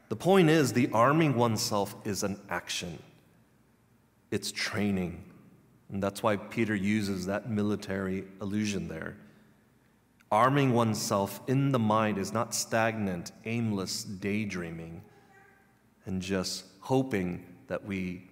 The 0.07 0.15
point 0.15 0.49
is, 0.49 0.71
the 0.71 0.89
arming 0.93 1.35
oneself 1.35 1.93
is 2.05 2.23
an 2.23 2.39
action, 2.49 2.99
it's 4.31 4.53
training. 4.53 5.25
And 5.91 6.01
that's 6.01 6.21
why 6.21 6.37
Peter 6.37 6.75
uses 6.75 7.25
that 7.25 7.49
military 7.49 8.25
allusion 8.41 8.87
there. 8.87 9.17
Arming 10.31 10.73
oneself 10.73 11.41
in 11.47 11.71
the 11.71 11.79
mind 11.79 12.19
is 12.19 12.31
not 12.31 12.53
stagnant, 12.53 13.31
aimless 13.45 14.03
daydreaming 14.03 15.01
and 16.05 16.21
just 16.21 16.65
hoping 16.79 17.45
that 17.67 17.83
we 17.83 18.27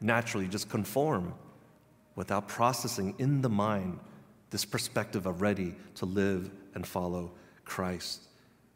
naturally 0.00 0.48
just 0.48 0.68
conform 0.68 1.34
without 2.14 2.48
processing 2.48 3.14
in 3.18 3.40
the 3.40 3.48
mind 3.48 3.98
this 4.50 4.64
perspective 4.64 5.26
of 5.26 5.42
ready 5.42 5.74
to 5.94 6.06
live 6.06 6.50
and 6.74 6.86
follow 6.86 7.32
Christ. 7.64 8.22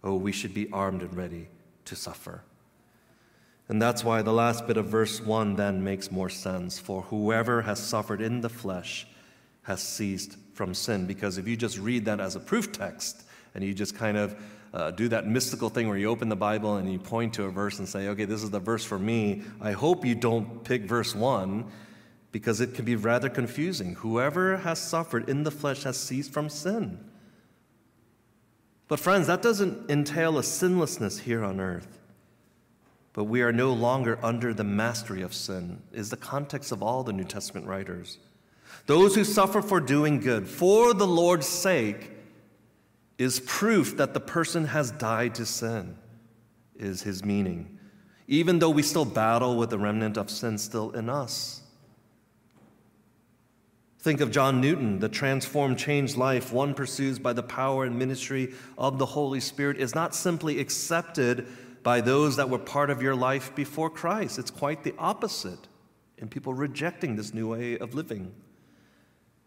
Oh, 0.02 0.16
we 0.16 0.32
should 0.32 0.54
be 0.54 0.68
armed 0.72 1.02
and 1.02 1.14
ready 1.16 1.48
to 1.84 1.96
suffer. 1.96 2.42
And 3.70 3.80
that's 3.80 4.02
why 4.02 4.20
the 4.20 4.32
last 4.32 4.66
bit 4.66 4.76
of 4.76 4.86
verse 4.86 5.20
1 5.20 5.54
then 5.54 5.84
makes 5.84 6.10
more 6.10 6.28
sense. 6.28 6.80
For 6.80 7.02
whoever 7.02 7.62
has 7.62 7.78
suffered 7.78 8.20
in 8.20 8.40
the 8.40 8.48
flesh 8.48 9.06
has 9.62 9.80
ceased 9.80 10.36
from 10.54 10.74
sin. 10.74 11.06
Because 11.06 11.38
if 11.38 11.46
you 11.46 11.56
just 11.56 11.78
read 11.78 12.04
that 12.06 12.18
as 12.18 12.34
a 12.34 12.40
proof 12.40 12.72
text 12.72 13.22
and 13.54 13.62
you 13.62 13.72
just 13.72 13.94
kind 13.94 14.16
of 14.16 14.34
uh, 14.74 14.90
do 14.90 15.06
that 15.10 15.28
mystical 15.28 15.68
thing 15.68 15.86
where 15.86 15.96
you 15.96 16.08
open 16.08 16.28
the 16.28 16.34
Bible 16.34 16.78
and 16.78 16.92
you 16.92 16.98
point 16.98 17.32
to 17.34 17.44
a 17.44 17.48
verse 17.48 17.78
and 17.78 17.88
say, 17.88 18.08
okay, 18.08 18.24
this 18.24 18.42
is 18.42 18.50
the 18.50 18.58
verse 18.58 18.84
for 18.84 18.98
me, 18.98 19.42
I 19.60 19.70
hope 19.70 20.04
you 20.04 20.16
don't 20.16 20.64
pick 20.64 20.82
verse 20.82 21.14
1 21.14 21.64
because 22.32 22.60
it 22.60 22.74
can 22.74 22.84
be 22.84 22.96
rather 22.96 23.28
confusing. 23.28 23.94
Whoever 23.94 24.56
has 24.56 24.80
suffered 24.80 25.28
in 25.28 25.44
the 25.44 25.52
flesh 25.52 25.84
has 25.84 25.96
ceased 25.96 26.32
from 26.32 26.48
sin. 26.48 26.98
But, 28.88 28.98
friends, 28.98 29.28
that 29.28 29.42
doesn't 29.42 29.88
entail 29.88 30.38
a 30.38 30.42
sinlessness 30.42 31.20
here 31.20 31.44
on 31.44 31.60
earth. 31.60 32.00
But 33.12 33.24
we 33.24 33.42
are 33.42 33.52
no 33.52 33.72
longer 33.72 34.18
under 34.22 34.54
the 34.54 34.64
mastery 34.64 35.22
of 35.22 35.34
sin, 35.34 35.82
is 35.92 36.10
the 36.10 36.16
context 36.16 36.70
of 36.70 36.82
all 36.82 37.02
the 37.02 37.12
New 37.12 37.24
Testament 37.24 37.66
writers. 37.66 38.18
Those 38.86 39.14
who 39.14 39.24
suffer 39.24 39.62
for 39.62 39.80
doing 39.80 40.20
good, 40.20 40.46
for 40.46 40.94
the 40.94 41.06
Lord's 41.06 41.46
sake, 41.46 42.12
is 43.18 43.40
proof 43.40 43.96
that 43.96 44.14
the 44.14 44.20
person 44.20 44.64
has 44.66 44.92
died 44.92 45.34
to 45.34 45.44
sin, 45.44 45.96
is 46.76 47.02
his 47.02 47.24
meaning, 47.24 47.78
even 48.28 48.58
though 48.58 48.70
we 48.70 48.82
still 48.82 49.04
battle 49.04 49.56
with 49.56 49.70
the 49.70 49.78
remnant 49.78 50.16
of 50.16 50.30
sin 50.30 50.56
still 50.56 50.90
in 50.92 51.10
us. 51.10 51.62
Think 53.98 54.22
of 54.22 54.30
John 54.30 54.62
Newton, 54.62 54.98
the 54.98 55.10
transformed, 55.10 55.78
changed 55.78 56.16
life 56.16 56.52
one 56.52 56.72
pursues 56.72 57.18
by 57.18 57.34
the 57.34 57.42
power 57.42 57.84
and 57.84 57.98
ministry 57.98 58.54
of 58.78 58.98
the 58.98 59.04
Holy 59.04 59.40
Spirit 59.40 59.76
is 59.76 59.94
not 59.94 60.14
simply 60.14 60.58
accepted 60.58 61.46
by 61.82 62.00
those 62.00 62.36
that 62.36 62.50
were 62.50 62.58
part 62.58 62.90
of 62.90 63.02
your 63.02 63.14
life 63.14 63.54
before 63.54 63.90
Christ. 63.90 64.38
It's 64.38 64.50
quite 64.50 64.84
the 64.84 64.94
opposite 64.98 65.68
in 66.18 66.28
people 66.28 66.54
rejecting 66.54 67.16
this 67.16 67.32
new 67.32 67.48
way 67.48 67.78
of 67.78 67.94
living. 67.94 68.32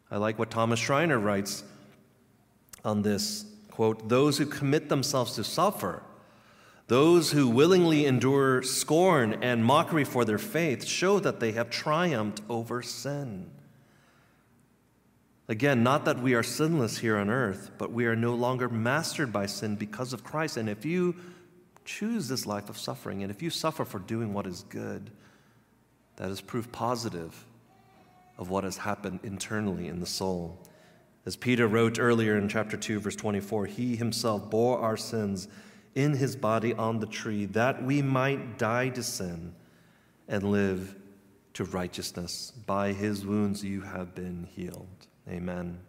I 0.09 0.17
like 0.17 0.37
what 0.39 0.51
Thomas 0.51 0.79
Schreiner 0.79 1.19
writes 1.19 1.63
on 2.83 3.01
this 3.01 3.45
quote, 3.71 4.09
those 4.09 4.37
who 4.37 4.45
commit 4.45 4.89
themselves 4.89 5.33
to 5.35 5.43
suffer, 5.43 6.03
those 6.87 7.31
who 7.31 7.47
willingly 7.47 8.05
endure 8.05 8.61
scorn 8.61 9.33
and 9.41 9.65
mockery 9.65 10.03
for 10.03 10.25
their 10.25 10.37
faith, 10.37 10.85
show 10.85 11.19
that 11.19 11.39
they 11.39 11.53
have 11.53 11.69
triumphed 11.69 12.41
over 12.49 12.83
sin. 12.83 13.49
Again, 15.47 15.83
not 15.83 16.05
that 16.05 16.21
we 16.21 16.35
are 16.35 16.43
sinless 16.43 16.99
here 16.99 17.17
on 17.17 17.29
earth, 17.29 17.71
but 17.77 17.91
we 17.91 18.05
are 18.05 18.15
no 18.15 18.33
longer 18.33 18.69
mastered 18.69 19.33
by 19.33 19.45
sin 19.45 19.75
because 19.75 20.13
of 20.13 20.23
Christ. 20.23 20.57
And 20.57 20.69
if 20.69 20.85
you 20.85 21.15
choose 21.85 22.27
this 22.27 22.45
life 22.45 22.69
of 22.69 22.77
suffering, 22.77 23.23
and 23.23 23.31
if 23.31 23.41
you 23.41 23.49
suffer 23.49 23.85
for 23.85 23.99
doing 23.99 24.33
what 24.33 24.47
is 24.47 24.63
good, 24.69 25.11
that 26.15 26.29
is 26.29 26.41
proof 26.41 26.71
positive 26.71 27.45
of 28.37 28.49
what 28.49 28.63
has 28.63 28.77
happened 28.77 29.19
internally 29.23 29.87
in 29.87 29.99
the 29.99 30.05
soul. 30.05 30.59
As 31.25 31.35
Peter 31.35 31.67
wrote 31.67 31.99
earlier 31.99 32.37
in 32.37 32.49
chapter 32.49 32.75
2, 32.75 32.99
verse 32.99 33.15
24, 33.15 33.65
he 33.67 33.95
himself 33.95 34.49
bore 34.49 34.79
our 34.79 34.97
sins 34.97 35.47
in 35.95 36.13
his 36.13 36.35
body 36.35 36.73
on 36.73 36.99
the 36.99 37.05
tree, 37.05 37.45
that 37.45 37.83
we 37.83 38.01
might 38.01 38.57
die 38.57 38.89
to 38.89 39.03
sin 39.03 39.53
and 40.27 40.43
live 40.43 40.95
to 41.53 41.63
righteousness. 41.65 42.51
By 42.65 42.93
his 42.93 43.25
wounds 43.25 43.63
you 43.63 43.81
have 43.81 44.15
been 44.15 44.47
healed. 44.51 45.07
Amen. 45.29 45.79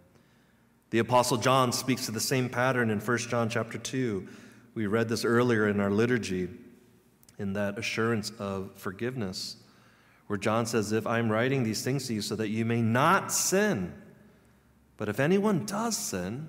The 0.90 0.98
apostle 1.00 1.38
John 1.38 1.72
speaks 1.72 2.06
to 2.06 2.12
the 2.12 2.20
same 2.20 2.48
pattern 2.48 2.90
in 2.90 3.00
1 3.00 3.18
John 3.18 3.48
chapter 3.48 3.78
2. 3.78 4.28
We 4.74 4.86
read 4.86 5.08
this 5.08 5.24
earlier 5.24 5.68
in 5.68 5.80
our 5.80 5.90
liturgy 5.90 6.48
in 7.38 7.52
that 7.54 7.78
assurance 7.78 8.32
of 8.38 8.72
forgiveness 8.76 9.56
where 10.26 10.38
John 10.38 10.66
says, 10.66 10.92
If 10.92 11.06
I'm 11.06 11.30
writing 11.30 11.62
these 11.62 11.82
things 11.82 12.06
to 12.08 12.14
you 12.14 12.22
so 12.22 12.36
that 12.36 12.48
you 12.48 12.64
may 12.64 12.82
not 12.82 13.30
sin, 13.32 13.92
but 14.96 15.08
if 15.08 15.20
anyone 15.20 15.64
does 15.64 15.96
sin, 15.96 16.48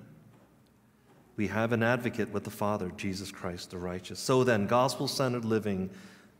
we 1.36 1.48
have 1.48 1.72
an 1.72 1.82
advocate 1.82 2.30
with 2.32 2.44
the 2.44 2.50
Father, 2.50 2.90
Jesus 2.96 3.30
Christ 3.30 3.70
the 3.70 3.78
righteous. 3.78 4.18
So 4.18 4.42
then, 4.42 4.66
gospel 4.66 5.06
centered 5.06 5.44
living 5.44 5.90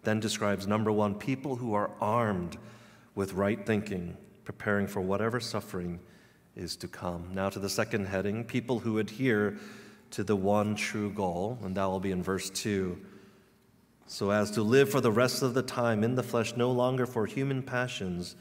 then 0.02 0.20
describes 0.20 0.66
number 0.66 0.90
one, 0.90 1.14
people 1.14 1.56
who 1.56 1.74
are 1.74 1.90
armed 2.00 2.56
with 3.14 3.34
right 3.34 3.64
thinking, 3.66 4.16
preparing 4.44 4.86
for 4.86 5.00
whatever 5.00 5.40
suffering 5.40 6.00
is 6.54 6.76
to 6.76 6.88
come. 6.88 7.30
Now, 7.34 7.50
to 7.50 7.58
the 7.58 7.68
second 7.68 8.06
heading 8.06 8.44
people 8.44 8.78
who 8.78 8.98
adhere 8.98 9.58
to 10.16 10.24
the 10.24 10.34
one 10.34 10.74
true 10.74 11.10
goal, 11.10 11.58
and 11.62 11.76
that 11.76 11.84
will 11.84 12.00
be 12.00 12.10
in 12.10 12.22
verse 12.22 12.48
2. 12.48 12.98
So 14.06 14.30
as 14.30 14.50
to 14.52 14.62
live 14.62 14.88
for 14.88 15.02
the 15.02 15.12
rest 15.12 15.42
of 15.42 15.52
the 15.52 15.60
time 15.60 16.02
in 16.02 16.14
the 16.14 16.22
flesh, 16.22 16.56
no 16.56 16.72
longer 16.72 17.04
for 17.04 17.26
human 17.26 17.62
passions, 17.62 18.34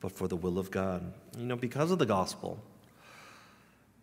but 0.00 0.10
for 0.10 0.26
the 0.26 0.36
will 0.36 0.58
of 0.58 0.70
God. 0.70 1.12
You 1.36 1.44
know, 1.44 1.56
because 1.56 1.90
of 1.90 1.98
the 1.98 2.06
gospel. 2.06 2.58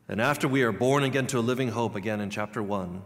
And 0.08 0.22
after 0.22 0.48
we 0.48 0.62
are 0.62 0.72
born 0.72 1.04
again 1.04 1.26
to 1.28 1.40
a 1.40 1.42
living 1.42 1.70
hope, 1.70 1.96
again 1.96 2.22
in 2.22 2.30
chapter 2.30 2.62
1, 2.62 3.02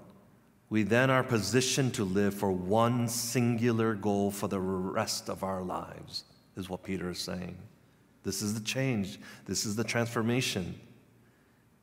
we 0.69 0.83
then 0.83 1.09
are 1.09 1.23
positioned 1.23 1.93
to 1.93 2.03
live 2.03 2.33
for 2.33 2.51
one 2.51 3.07
singular 3.07 3.93
goal 3.93 4.31
for 4.31 4.49
the 4.49 4.59
rest 4.59 5.29
of 5.29 5.45
our 5.45 5.63
lives, 5.63 6.25
is 6.57 6.69
what 6.69 6.83
Peter 6.83 7.09
is 7.09 7.19
saying. 7.19 7.57
This 8.23 8.41
is 8.41 8.53
the 8.53 8.65
change. 8.65 9.17
This 9.45 9.65
is 9.65 9.77
the 9.77 9.85
transformation. 9.85 10.77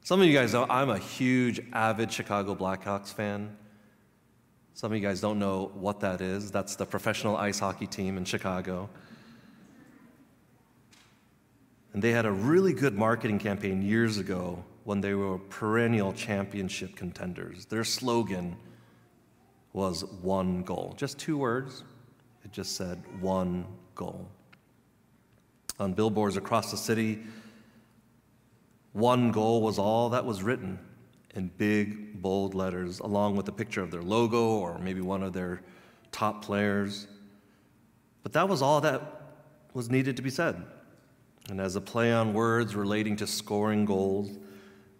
Some 0.06 0.20
of 0.20 0.28
you 0.28 0.32
guys 0.32 0.52
know 0.52 0.66
I'm 0.70 0.88
a 0.88 0.98
huge, 0.98 1.60
avid 1.72 2.12
Chicago 2.12 2.54
Blackhawks 2.54 3.12
fan. 3.12 3.56
Some 4.72 4.92
of 4.92 4.96
you 4.96 5.02
guys 5.02 5.20
don't 5.20 5.40
know 5.40 5.72
what 5.74 5.98
that 5.98 6.20
is. 6.20 6.52
That's 6.52 6.76
the 6.76 6.86
professional 6.86 7.36
ice 7.36 7.58
hockey 7.58 7.88
team 7.88 8.16
in 8.16 8.24
Chicago. 8.24 8.88
And 11.92 12.00
they 12.00 12.12
had 12.12 12.24
a 12.24 12.30
really 12.30 12.72
good 12.72 12.96
marketing 12.96 13.40
campaign 13.40 13.82
years 13.82 14.18
ago 14.18 14.62
when 14.84 15.00
they 15.00 15.14
were 15.14 15.38
perennial 15.38 16.12
championship 16.12 16.94
contenders. 16.94 17.66
Their 17.66 17.82
slogan 17.82 18.54
was 19.72 20.04
one 20.22 20.62
goal. 20.62 20.94
Just 20.96 21.18
two 21.18 21.36
words. 21.36 21.82
It 22.44 22.52
just 22.52 22.76
said 22.76 23.02
one 23.20 23.66
goal. 23.96 24.28
On 25.80 25.94
billboards 25.94 26.36
across 26.36 26.70
the 26.70 26.76
city, 26.76 27.24
one 28.96 29.30
goal 29.30 29.60
was 29.60 29.78
all 29.78 30.08
that 30.08 30.24
was 30.24 30.42
written 30.42 30.78
in 31.34 31.48
big, 31.58 32.22
bold 32.22 32.54
letters, 32.54 32.98
along 33.00 33.36
with 33.36 33.46
a 33.46 33.52
picture 33.52 33.82
of 33.82 33.90
their 33.90 34.00
logo 34.00 34.56
or 34.56 34.78
maybe 34.78 35.02
one 35.02 35.22
of 35.22 35.34
their 35.34 35.60
top 36.12 36.42
players. 36.42 37.06
But 38.22 38.32
that 38.32 38.48
was 38.48 38.62
all 38.62 38.80
that 38.80 39.02
was 39.74 39.90
needed 39.90 40.16
to 40.16 40.22
be 40.22 40.30
said. 40.30 40.62
And 41.50 41.60
as 41.60 41.76
a 41.76 41.80
play 41.80 42.10
on 42.10 42.32
words 42.32 42.74
relating 42.74 43.16
to 43.16 43.26
scoring 43.26 43.84
goals, 43.84 44.30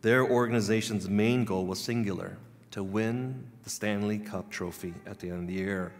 their 0.03 0.31
organization's 0.31 1.09
main 1.09 1.47
goal 1.47 1.65
was 1.65 1.81
singular 1.81 2.37
to 2.73 2.83
win 2.83 3.51
the 3.65 3.71
Stanley 3.71 4.19
Cup 4.19 4.51
trophy 4.51 4.93
at 5.07 5.21
the 5.21 5.31
end 5.31 5.41
of 5.41 5.47
the 5.47 5.55
year. 5.55 5.95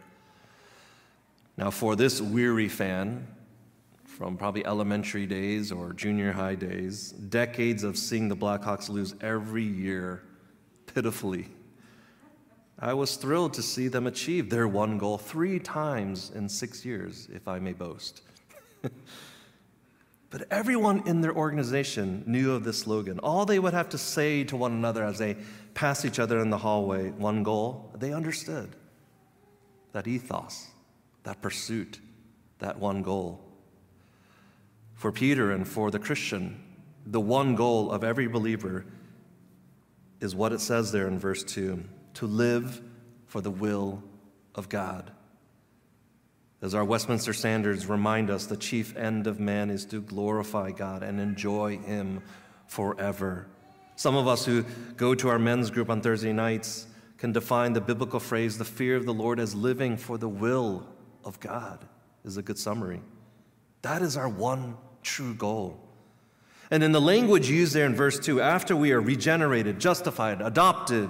Now, 1.57 1.71
for 1.71 1.95
this 1.95 2.21
weary 2.21 2.69
fan, 2.69 3.25
from 4.17 4.35
probably 4.35 4.65
elementary 4.65 5.27
days 5.27 5.71
or 5.71 5.93
junior 5.93 6.31
high 6.31 6.55
days, 6.55 7.11
decades 7.11 7.83
of 7.83 7.97
seeing 7.97 8.27
the 8.27 8.35
Blackhawks 8.35 8.89
lose 8.89 9.13
every 9.21 9.63
year 9.63 10.23
pitifully, 10.87 11.47
I 12.79 12.93
was 12.95 13.15
thrilled 13.15 13.53
to 13.53 13.61
see 13.61 13.87
them 13.87 14.07
achieve 14.07 14.49
their 14.49 14.67
one 14.67 14.97
goal 14.97 15.19
three 15.19 15.59
times 15.59 16.31
in 16.33 16.49
six 16.49 16.83
years, 16.83 17.27
if 17.31 17.47
I 17.47 17.59
may 17.59 17.73
boast. 17.73 18.21
But 20.29 20.45
everyone 20.51 21.07
in 21.07 21.21
their 21.21 21.33
organization 21.33 22.23
knew 22.27 22.51
of 22.51 22.63
this 22.65 22.79
slogan. 22.79 23.19
All 23.19 23.45
they 23.45 23.59
would 23.59 23.73
have 23.73 23.89
to 23.89 23.97
say 23.97 24.43
to 24.45 24.57
one 24.57 24.73
another 24.73 25.05
as 25.05 25.17
they 25.17 25.37
passed 25.73 26.03
each 26.03 26.19
other 26.19 26.39
in 26.39 26.49
the 26.49 26.57
hallway, 26.57 27.11
one 27.11 27.43
goal, 27.43 27.93
they 27.97 28.11
understood 28.11 28.75
that 29.93 30.05
ethos, 30.05 30.67
that 31.23 31.41
pursuit, 31.41 31.99
that 32.59 32.77
one 32.77 33.03
goal. 33.03 33.46
For 34.97 35.11
Peter 35.11 35.51
and 35.51 35.67
for 35.67 35.91
the 35.91 35.99
Christian, 35.99 36.59
the 37.05 37.21
one 37.21 37.53
goal 37.53 37.91
of 37.91 38.03
every 38.03 38.27
believer 38.27 38.83
is 40.19 40.33
what 40.35 40.51
it 40.51 40.59
says 40.59 40.91
there 40.91 41.07
in 41.07 41.19
verse 41.19 41.43
2 41.43 41.83
to 42.15 42.25
live 42.25 42.81
for 43.27 43.39
the 43.39 43.51
will 43.51 44.03
of 44.55 44.69
God. 44.69 45.11
As 46.63 46.73
our 46.73 46.83
Westminster 46.83 47.31
standards 47.33 47.85
remind 47.85 48.31
us, 48.31 48.47
the 48.47 48.57
chief 48.57 48.97
end 48.97 49.27
of 49.27 49.39
man 49.39 49.69
is 49.69 49.85
to 49.85 50.01
glorify 50.01 50.71
God 50.71 51.03
and 51.03 51.19
enjoy 51.19 51.77
Him 51.77 52.23
forever. 52.65 53.45
Some 53.95 54.15
of 54.15 54.27
us 54.27 54.45
who 54.45 54.63
go 54.95 55.13
to 55.13 55.29
our 55.29 55.37
men's 55.37 55.69
group 55.69 55.91
on 55.91 56.01
Thursday 56.01 56.33
nights 56.33 56.87
can 57.19 57.31
define 57.31 57.73
the 57.73 57.81
biblical 57.81 58.19
phrase, 58.19 58.57
the 58.57 58.65
fear 58.65 58.95
of 58.95 59.05
the 59.05 59.13
Lord, 59.13 59.39
as 59.39 59.53
living 59.53 59.95
for 59.95 60.17
the 60.17 60.27
will 60.27 60.87
of 61.23 61.39
God, 61.39 61.85
is 62.25 62.37
a 62.37 62.41
good 62.41 62.57
summary. 62.57 63.01
That 63.83 64.01
is 64.01 64.17
our 64.17 64.27
one 64.27 64.75
true 65.07 65.33
goal. 65.33 65.79
And 66.69 66.83
in 66.83 66.91
the 66.91 67.01
language 67.01 67.49
used 67.49 67.73
there 67.73 67.85
in 67.85 67.95
verse 67.95 68.19
2, 68.19 68.41
after 68.41 68.75
we 68.75 68.91
are 68.91 68.99
regenerated, 68.99 69.79
justified, 69.79 70.41
adopted, 70.41 71.09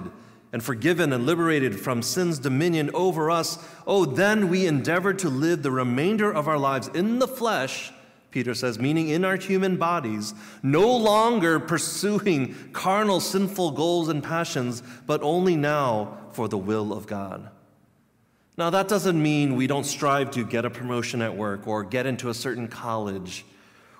and 0.52 0.62
forgiven 0.62 1.12
and 1.12 1.26
liberated 1.26 1.78
from 1.78 2.00
sin's 2.00 2.38
dominion 2.38 2.90
over 2.94 3.30
us, 3.30 3.58
oh, 3.86 4.04
then 4.04 4.48
we 4.48 4.66
endeavor 4.66 5.12
to 5.14 5.28
live 5.28 5.62
the 5.62 5.72
remainder 5.72 6.32
of 6.32 6.46
our 6.46 6.56
lives 6.56 6.88
in 6.94 7.18
the 7.18 7.26
flesh, 7.26 7.92
Peter 8.30 8.54
says, 8.54 8.78
meaning 8.78 9.08
in 9.08 9.24
our 9.24 9.36
human 9.36 9.76
bodies, 9.76 10.32
no 10.62 10.96
longer 10.96 11.58
pursuing 11.58 12.54
carnal, 12.72 13.18
sinful 13.18 13.72
goals 13.72 14.08
and 14.08 14.22
passions, 14.22 14.82
but 15.06 15.20
only 15.22 15.56
now 15.56 16.18
for 16.30 16.48
the 16.48 16.56
will 16.56 16.92
of 16.92 17.06
God. 17.06 17.50
Now, 18.56 18.70
that 18.70 18.88
doesn't 18.88 19.20
mean 19.20 19.56
we 19.56 19.66
don't 19.66 19.84
strive 19.84 20.30
to 20.32 20.44
get 20.44 20.64
a 20.64 20.70
promotion 20.70 21.20
at 21.20 21.36
work 21.36 21.66
or 21.66 21.84
get 21.84 22.06
into 22.06 22.28
a 22.28 22.34
certain 22.34 22.68
college 22.68 23.44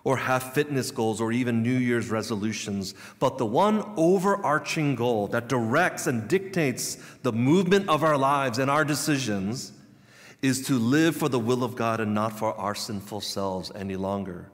or 0.04 0.16
have 0.16 0.54
fitness 0.54 0.90
goals 0.90 1.20
or 1.20 1.32
even 1.32 1.62
New 1.62 1.76
Year's 1.76 2.10
resolutions, 2.10 2.94
but 3.18 3.38
the 3.38 3.46
one 3.46 3.84
overarching 3.96 4.94
goal 4.94 5.26
that 5.28 5.48
directs 5.48 6.06
and 6.06 6.28
dictates 6.28 6.96
the 7.22 7.32
movement 7.32 7.88
of 7.88 8.02
our 8.02 8.16
lives 8.16 8.58
and 8.58 8.70
our 8.70 8.84
decisions 8.84 9.72
is 10.40 10.66
to 10.66 10.78
live 10.78 11.16
for 11.16 11.28
the 11.28 11.38
will 11.38 11.64
of 11.64 11.74
God 11.74 12.00
and 12.00 12.14
not 12.14 12.38
for 12.38 12.54
our 12.54 12.74
sinful 12.74 13.20
selves 13.20 13.72
any 13.74 13.96
longer. 13.96 14.50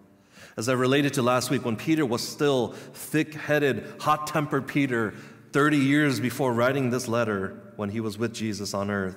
As 0.57 0.68
I 0.68 0.72
related 0.72 1.14
to 1.14 1.22
last 1.22 1.50
week, 1.50 1.64
when 1.64 1.76
Peter 1.76 2.07
was 2.07 2.26
still 2.26 2.68
thick 2.94 3.35
headed, 3.35 3.85
hot 4.00 4.26
tempered 4.26 4.66
Peter, 4.66 5.14
30 5.52 5.76
years 5.76 6.20
before 6.20 6.52
writing 6.52 6.90
this 6.90 7.07
letter 7.09 7.72
when 7.76 7.90
he 7.90 8.00
was 8.00 8.18
with 8.18 8.33
Jesus 8.33 8.72
on 8.72 8.90
earth, 8.90 9.16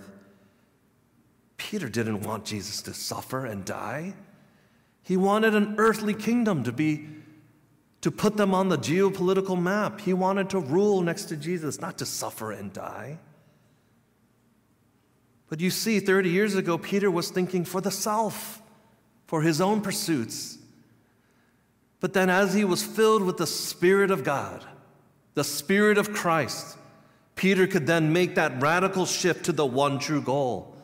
Peter 1.58 1.90
didn't 1.90 2.22
want 2.22 2.46
Jesus 2.46 2.82
to 2.84 2.94
suffer 2.94 3.46
and 3.46 3.66
die. 3.66 4.14
He 5.08 5.16
wanted 5.16 5.56
an 5.56 5.76
earthly 5.78 6.14
kingdom 6.14 6.66
to 6.66 6.74
be 6.74 7.08
to 8.02 8.12
put 8.12 8.36
them 8.36 8.54
on 8.54 8.68
the 8.68 8.78
geopolitical 8.78 9.58
map. 9.58 10.02
He 10.02 10.12
wanted 10.12 10.50
to 10.50 10.60
rule 10.60 11.02
next 11.02 11.26
to 11.26 11.38
Jesus, 11.38 11.80
not 11.80 11.98
to 12.00 12.06
suffer 12.06 12.52
and 12.52 12.74
die. 12.74 13.18
But 15.48 15.62
you 15.62 15.70
see, 15.70 16.02
30 16.02 16.30
years 16.30 16.56
ago, 16.56 16.78
Peter 16.78 17.10
was 17.10 17.30
thinking 17.30 17.64
for 17.64 17.80
the 17.80 17.90
self, 17.90 18.62
for 19.28 19.44
his 19.44 19.62
own 19.62 19.80
pursuits. 19.80 20.58
But 22.02 22.12
then, 22.12 22.30
as 22.30 22.54
he 22.54 22.66
was 22.66 22.84
filled 22.84 23.24
with 23.24 23.38
the 23.38 23.48
Spirit 23.48 24.12
of 24.12 24.26
God, 24.26 24.66
the 25.36 25.46
Spirit 25.46 25.98
of 25.98 26.12
Christ, 26.12 26.78
Peter 27.36 27.66
could 27.66 27.88
then 27.88 28.12
make 28.12 28.36
that 28.36 28.62
radical 28.62 29.06
shift 29.06 29.46
to 29.46 29.54
the 29.54 29.66
one 29.66 30.00
true 30.00 30.22
goal. 30.22 30.76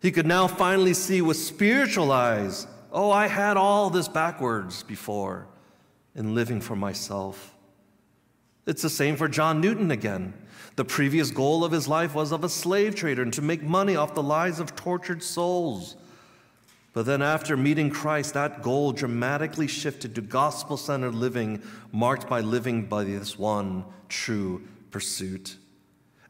He 0.00 0.12
could 0.12 0.26
now 0.26 0.46
finally 0.46 0.94
see 0.94 1.20
with 1.20 1.36
spiritual 1.36 2.12
eyes 2.12 2.68
Oh, 2.92 3.10
I 3.10 3.26
had 3.26 3.56
all 3.56 3.90
this 3.90 4.08
backwards 4.08 4.82
before 4.82 5.46
in 6.14 6.34
living 6.34 6.60
for 6.60 6.76
myself. 6.76 7.54
It's 8.66 8.82
the 8.82 8.90
same 8.90 9.16
for 9.16 9.28
John 9.28 9.60
Newton 9.60 9.90
again. 9.90 10.34
The 10.76 10.84
previous 10.84 11.30
goal 11.30 11.64
of 11.64 11.72
his 11.72 11.88
life 11.88 12.14
was 12.14 12.32
of 12.32 12.44
a 12.44 12.48
slave 12.48 12.94
trader 12.94 13.22
and 13.22 13.32
to 13.34 13.42
make 13.42 13.62
money 13.62 13.96
off 13.96 14.14
the 14.14 14.22
lives 14.22 14.60
of 14.60 14.74
tortured 14.76 15.22
souls. 15.22 15.96
But 16.92 17.04
then, 17.04 17.20
after 17.20 17.56
meeting 17.56 17.90
Christ, 17.90 18.34
that 18.34 18.62
goal 18.62 18.92
dramatically 18.92 19.66
shifted 19.66 20.14
to 20.14 20.22
gospel 20.22 20.78
centered 20.78 21.14
living, 21.14 21.62
marked 21.92 22.26
by 22.26 22.40
living 22.40 22.86
by 22.86 23.04
this 23.04 23.38
one 23.38 23.84
true 24.08 24.66
pursuit. 24.90 25.56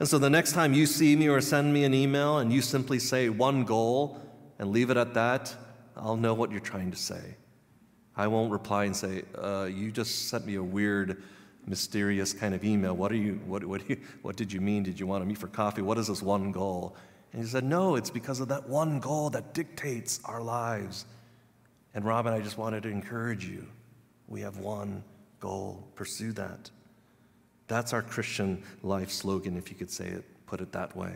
And 0.01 0.09
so, 0.09 0.19
the 0.19 0.29
next 0.29 0.53
time 0.53 0.75
you 0.75 0.87
see 0.87 1.15
me 1.15 1.29
or 1.29 1.41
send 1.41 1.73
me 1.73 1.85
an 1.85 1.95
email 1.95 2.39
and 2.39 2.53
you 2.53 2.63
simply 2.63 2.99
say 2.99 3.29
one 3.29 3.65
goal 3.65 4.21
and 4.59 4.73
leave 4.73 4.91
it 4.91 4.97
at 4.97 5.15
that, 5.15 5.55
I'll 5.97 6.17
know 6.17 6.35
what 6.35 6.51
you're 6.51 6.61
trying 6.61 6.91
to 6.91 6.97
say. 6.97 7.37
I 8.17 8.27
won't 8.27 8.51
reply 8.51 8.85
and 8.85 8.97
say, 8.97 9.23
uh, 9.37 9.69
You 9.73 9.91
just 9.91 10.29
sent 10.29 10.47
me 10.47 10.57
a 10.57 10.63
weird, 10.63 11.23
mysterious 11.67 12.33
kind 12.33 12.55
of 12.55 12.65
email. 12.65 12.95
What, 12.95 13.13
are 13.13 13.17
you, 13.17 13.41
what, 13.47 13.65
what, 13.65 13.89
you, 13.89 13.99
what 14.23 14.37
did 14.37 14.53
you 14.53 14.61
mean? 14.61 14.83
Did 14.83 14.99
you 15.01 15.07
want 15.07 15.23
to 15.23 15.27
meet 15.27 15.39
for 15.39 15.49
coffee? 15.49 15.83
What 15.83 15.99
is 15.99 16.09
this 16.09 16.23
one 16.23 16.53
goal? 16.53 16.97
And 17.33 17.43
he 17.43 17.49
said, 17.49 17.65
No, 17.65 17.97
it's 17.97 18.11
because 18.11 18.41
of 18.41 18.49
that 18.49 18.69
one 18.69 19.01
goal 19.01 19.31
that 19.31 19.55
dictates 19.55 20.21
our 20.25 20.43
lives. 20.43 21.07
And 21.95 22.05
Robin, 22.05 22.33
I 22.33 22.41
just 22.41 22.59
wanted 22.59 22.83
to 22.85 22.91
encourage 22.91 23.47
you. 23.47 23.67
We 24.29 24.41
have 24.43 24.59
one 24.59 25.03
goal. 25.41 25.87
Pursue 25.95 26.33
that. 26.33 26.71
That's 27.69 27.93
our 27.93 28.03
Christian 28.03 28.63
life 28.83 29.11
slogan, 29.11 29.57
if 29.57 29.71
you 29.71 29.77
could 29.77 29.91
say 29.91 30.07
it, 30.07 30.25
put 30.47 30.61
it 30.61 30.73
that 30.73 30.97
way. 30.97 31.15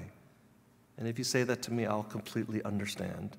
And 0.99 1.07
if 1.07 1.19
you 1.19 1.25
say 1.25 1.45
that 1.45 1.63
to 1.63 1.73
me, 1.73 1.87
I'll 1.87 2.03
completely 2.03 2.63
understand 2.65 3.37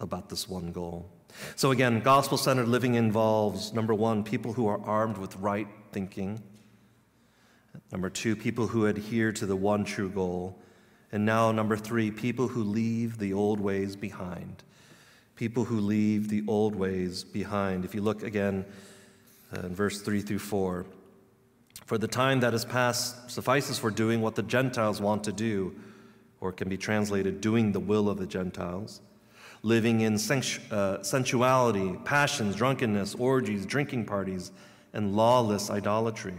about 0.00 0.28
this 0.28 0.48
one 0.48 0.72
goal. 0.72 1.10
So, 1.56 1.70
again, 1.70 2.00
gospel 2.00 2.36
centered 2.38 2.68
living 2.68 2.94
involves 2.94 3.72
number 3.72 3.94
one, 3.94 4.24
people 4.24 4.52
who 4.52 4.66
are 4.66 4.80
armed 4.84 5.18
with 5.18 5.36
right 5.36 5.68
thinking. 5.92 6.42
Number 7.90 8.10
two, 8.10 8.36
people 8.36 8.68
who 8.68 8.86
adhere 8.86 9.32
to 9.32 9.46
the 9.46 9.56
one 9.56 9.84
true 9.84 10.10
goal. 10.10 10.58
And 11.10 11.24
now, 11.24 11.52
number 11.52 11.76
three, 11.76 12.10
people 12.10 12.48
who 12.48 12.62
leave 12.62 13.18
the 13.18 13.32
old 13.32 13.60
ways 13.60 13.96
behind. 13.96 14.62
People 15.36 15.64
who 15.64 15.80
leave 15.80 16.28
the 16.28 16.42
old 16.46 16.74
ways 16.74 17.24
behind. 17.24 17.84
If 17.84 17.94
you 17.94 18.02
look 18.02 18.22
again 18.22 18.64
uh, 19.54 19.66
in 19.66 19.74
verse 19.74 20.00
3 20.00 20.20
through 20.20 20.38
4, 20.38 20.86
for 21.84 21.98
the 21.98 22.08
time 22.08 22.40
that 22.40 22.54
is 22.54 22.64
past 22.64 23.30
suffices 23.30 23.78
for 23.78 23.90
doing 23.90 24.20
what 24.20 24.34
the 24.34 24.42
Gentiles 24.42 25.00
want 25.00 25.24
to 25.24 25.32
do, 25.32 25.74
or 26.40 26.52
can 26.52 26.68
be 26.68 26.76
translated, 26.76 27.40
doing 27.40 27.72
the 27.72 27.80
will 27.80 28.08
of 28.08 28.18
the 28.18 28.26
Gentiles 28.26 29.00
living 29.62 30.00
in 30.00 30.14
uh, 30.70 31.02
sensuality, 31.02 31.96
passions, 32.04 32.56
drunkenness, 32.56 33.14
orgies, 33.14 33.64
drinking 33.64 34.04
parties, 34.04 34.50
and 34.92 35.14
lawless 35.14 35.70
idolatry. 35.70 36.34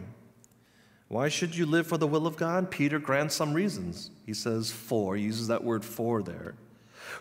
Why 1.08 1.30
should 1.30 1.56
you 1.56 1.66
live 1.66 1.88
for 1.88 1.98
the 1.98 2.08
will 2.08 2.28
of 2.28 2.38
God? 2.38 2.70
Peter 2.72 3.00
grants 3.00 3.36
some 3.36 3.54
reasons. 3.54 4.12
He 4.26 4.34
says, 4.34 4.72
for. 4.72 5.16
He 5.16 5.24
uses 5.24 5.48
that 5.48 5.64
word 5.64 5.86
for 5.86 6.22
there. 6.22 6.56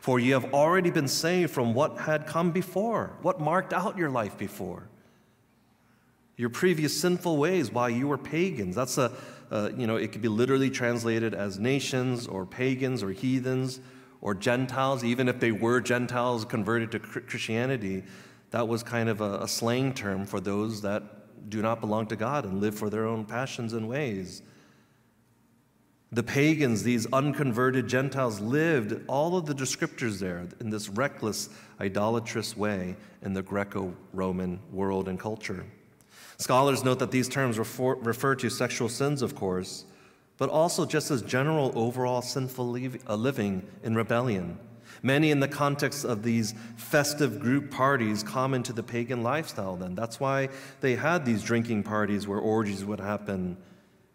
For 0.01 0.19
ye 0.19 0.31
have 0.31 0.53
already 0.55 0.91
been 0.91 1.09
saved 1.09 1.53
from 1.53 1.75
what 1.75 1.99
had 1.99 2.27
come 2.27 2.51
before, 2.51 3.13
what 3.23 3.41
marked 3.41 3.73
out 3.73 3.99
your 3.99 4.11
life 4.11 4.37
before. 4.39 4.89
Your 6.37 6.49
previous 6.49 6.99
sinful 6.99 7.37
ways 7.37 7.71
while 7.71 7.91
you 7.91 8.09
were 8.09 8.19
pagans. 8.19 8.75
That's 8.75 8.99
a, 8.99 9.13
uh, 9.51 9.71
you 9.77 9.87
know, 9.87 9.97
it 9.97 10.11
could 10.11 10.23
be 10.23 10.29
literally 10.29 10.71
translated 10.71 11.35
as 11.35 11.59
nations 11.59 12.27
or 12.27 12.47
pagans 12.47 13.03
or 13.03 13.11
heathens 13.11 13.81
or 14.23 14.35
Gentiles, 14.35 15.05
even 15.05 15.29
if 15.29 15.41
they 15.41 15.53
were 15.53 15.81
Gentiles 15.81 16.45
converted 16.45 16.93
to 16.93 16.99
Christianity. 17.01 18.05
That 18.51 18.69
was 18.69 18.83
kind 18.83 19.09
of 19.09 19.21
a, 19.21 19.41
a 19.41 19.49
slang 19.49 19.93
term 19.93 20.25
for 20.25 20.41
those 20.41 20.81
that 20.83 21.51
do 21.51 21.61
not 21.61 21.81
belong 21.81 22.07
to 22.07 22.17
God 22.17 22.45
and 22.45 22.61
live 22.61 22.75
for 22.75 22.89
their 22.89 23.07
own 23.07 23.25
passions 23.25 23.73
and 23.73 23.89
ways. 23.89 24.43
The 26.13 26.23
pagans, 26.23 26.83
these 26.83 27.07
unconverted 27.13 27.89
Gentiles, 27.89 28.39
lived 28.39 29.03
all 29.09 29.37
of 29.37 29.47
the 29.47 29.55
descriptors 29.55 30.19
there 30.19 30.47
in 30.61 30.71
this 30.71 30.89
reckless, 30.91 31.49
idolatrous 31.81 32.57
way 32.57 32.97
in 33.23 33.33
the 33.33 33.43
Greco 33.43 33.95
Roman 34.13 34.61
world 34.71 35.09
and 35.09 35.19
culture. 35.19 35.65
Scholars 36.37 36.85
note 36.85 36.99
that 36.99 37.11
these 37.11 37.29
terms 37.29 37.59
refer, 37.59 37.95
refer, 37.95 38.35
to 38.35 38.51
sexual 38.51 38.91
sins, 38.91 39.23
of 39.23 39.35
course, 39.35 39.87
but 40.39 40.49
also 40.49 40.85
just 40.85 41.11
as 41.11 41.23
general 41.23 41.73
overall 41.75 42.23
sinful 42.23 42.77
uh, 43.09 43.15
living 43.15 43.67
in 43.83 43.95
rebellion. 43.95 44.59
Many 45.03 45.31
in 45.31 45.41
the 45.41 45.49
context 45.49 46.05
of 46.05 46.23
these 46.23 46.55
festive 46.77 47.41
group 47.41 47.71
parties 47.71 48.23
common 48.23 48.63
to 48.65 48.73
the 48.73 48.83
pagan 48.83 49.23
lifestyle, 49.23 49.77
then. 49.77 49.95
That's 49.95 50.21
why 50.21 50.49
they 50.81 50.95
had 50.95 51.25
these 51.25 51.43
drinking 51.43 51.83
parties 51.83 52.29
where 52.29 52.39
orgies 52.39 52.85
would 52.85 53.01
happen 53.01 53.57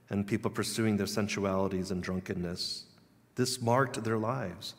and 0.09 0.25
people 0.25 0.49
pursuing 0.49 0.97
their 0.97 1.07
sensualities 1.07 1.91
and 1.91 2.01
drunkenness. 2.01 2.85
This 3.35 3.61
marked 3.61 4.03
their 4.03 4.17
lives. 4.17 4.75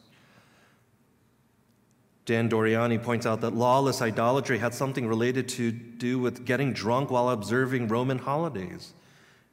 Dan 2.25 2.49
Doriani 2.49 3.03
points 3.03 3.25
out 3.25 3.41
that 3.41 3.55
lawless 3.55 4.03
idolatry 4.03 4.59
had 4.59 4.75
something 4.75 5.07
related 5.07 5.49
to 5.49 5.71
do 5.71 6.19
with 6.19 6.45
getting 6.45 6.73
drunk 6.73 7.11
while 7.11 7.31
observing 7.31 7.89
Roman 7.89 8.19
holidays 8.19 8.93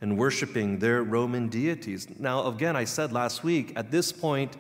and 0.02 0.18
worshiping 0.18 0.80
their 0.80 1.04
Roman 1.04 1.48
deities. 1.48 2.08
Now, 2.20 2.48
again, 2.48 2.76
I 2.76 2.84
said 2.84 3.12
last 3.12 3.44
week, 3.44 3.74
at 3.76 3.92
this 3.92 4.12
point, 4.12 4.58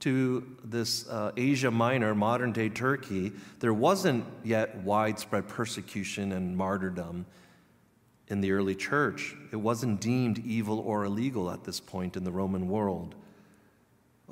to 0.00 0.56
this 0.64 1.06
uh, 1.08 1.32
Asia 1.36 1.70
Minor, 1.70 2.14
modern 2.14 2.52
day 2.52 2.68
Turkey, 2.68 3.32
there 3.60 3.74
wasn't 3.74 4.24
yet 4.42 4.76
widespread 4.78 5.46
persecution 5.46 6.32
and 6.32 6.56
martyrdom 6.56 7.26
in 8.28 8.40
the 8.40 8.52
early 8.52 8.74
church. 8.74 9.34
It 9.52 9.56
wasn't 9.56 10.00
deemed 10.00 10.38
evil 10.38 10.80
or 10.80 11.04
illegal 11.04 11.50
at 11.50 11.64
this 11.64 11.80
point 11.80 12.16
in 12.16 12.24
the 12.24 12.30
Roman 12.30 12.68
world. 12.68 13.14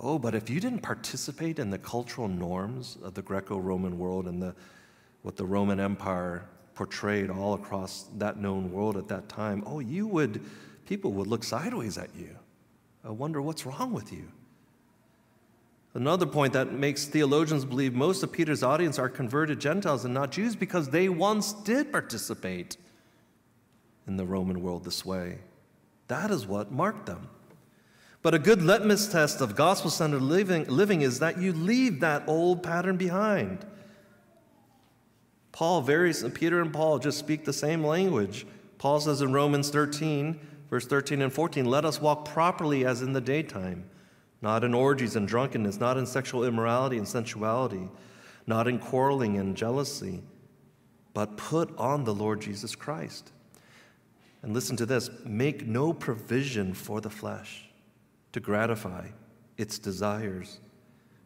Oh, 0.00 0.18
but 0.18 0.34
if 0.34 0.48
you 0.48 0.60
didn't 0.60 0.80
participate 0.80 1.58
in 1.58 1.70
the 1.70 1.78
cultural 1.78 2.28
norms 2.28 2.96
of 3.02 3.14
the 3.14 3.22
Greco 3.22 3.58
Roman 3.58 3.98
world 3.98 4.26
and 4.26 4.40
the, 4.40 4.54
what 5.22 5.36
the 5.36 5.44
Roman 5.44 5.80
Empire 5.80 6.48
portrayed 6.78 7.28
all 7.28 7.54
across 7.54 8.04
that 8.18 8.36
known 8.36 8.70
world 8.70 8.96
at 8.96 9.08
that 9.08 9.28
time, 9.28 9.64
oh, 9.66 9.80
you 9.80 10.06
would, 10.06 10.40
people 10.86 11.10
would 11.10 11.26
look 11.26 11.42
sideways 11.42 11.98
at 11.98 12.08
you. 12.16 12.36
I 13.04 13.10
wonder 13.10 13.42
what's 13.42 13.66
wrong 13.66 13.92
with 13.92 14.12
you. 14.12 14.30
Another 15.94 16.24
point 16.24 16.52
that 16.52 16.72
makes 16.72 17.04
theologians 17.04 17.64
believe 17.64 17.94
most 17.94 18.22
of 18.22 18.30
Peter's 18.30 18.62
audience 18.62 18.96
are 18.96 19.08
converted 19.08 19.58
Gentiles 19.58 20.04
and 20.04 20.14
not 20.14 20.30
Jews 20.30 20.54
because 20.54 20.90
they 20.90 21.08
once 21.08 21.52
did 21.52 21.90
participate 21.90 22.76
in 24.06 24.16
the 24.16 24.24
Roman 24.24 24.62
world 24.62 24.84
this 24.84 25.04
way. 25.04 25.38
That 26.06 26.30
is 26.30 26.46
what 26.46 26.70
marked 26.70 27.06
them. 27.06 27.28
But 28.22 28.34
a 28.34 28.38
good 28.38 28.62
litmus 28.62 29.08
test 29.08 29.40
of 29.40 29.56
gospel 29.56 29.90
centered 29.90 30.22
living, 30.22 30.64
living 30.66 31.00
is 31.00 31.18
that 31.18 31.38
you 31.38 31.52
leave 31.52 31.98
that 32.00 32.22
old 32.28 32.62
pattern 32.62 32.96
behind. 32.96 33.66
Paul, 35.58 35.80
varies, 35.80 36.22
Peter 36.34 36.60
and 36.62 36.72
Paul 36.72 37.00
just 37.00 37.18
speak 37.18 37.44
the 37.44 37.52
same 37.52 37.82
language. 37.82 38.46
Paul 38.78 39.00
says 39.00 39.22
in 39.22 39.32
Romans 39.32 39.70
13, 39.70 40.38
verse 40.70 40.86
13 40.86 41.20
and 41.20 41.32
14, 41.32 41.64
let 41.64 41.84
us 41.84 42.00
walk 42.00 42.26
properly 42.26 42.86
as 42.86 43.02
in 43.02 43.12
the 43.12 43.20
daytime, 43.20 43.90
not 44.40 44.62
in 44.62 44.72
orgies 44.72 45.16
and 45.16 45.26
drunkenness, 45.26 45.80
not 45.80 45.96
in 45.96 46.06
sexual 46.06 46.44
immorality 46.44 46.96
and 46.96 47.08
sensuality, 47.08 47.88
not 48.46 48.68
in 48.68 48.78
quarreling 48.78 49.36
and 49.36 49.56
jealousy, 49.56 50.22
but 51.12 51.36
put 51.36 51.76
on 51.76 52.04
the 52.04 52.14
Lord 52.14 52.40
Jesus 52.40 52.76
Christ 52.76 53.32
and 54.42 54.54
listen 54.54 54.76
to 54.76 54.86
this 54.86 55.10
make 55.24 55.66
no 55.66 55.92
provision 55.92 56.72
for 56.72 57.00
the 57.00 57.10
flesh 57.10 57.68
to 58.30 58.38
gratify 58.38 59.08
its 59.56 59.80
desires. 59.80 60.60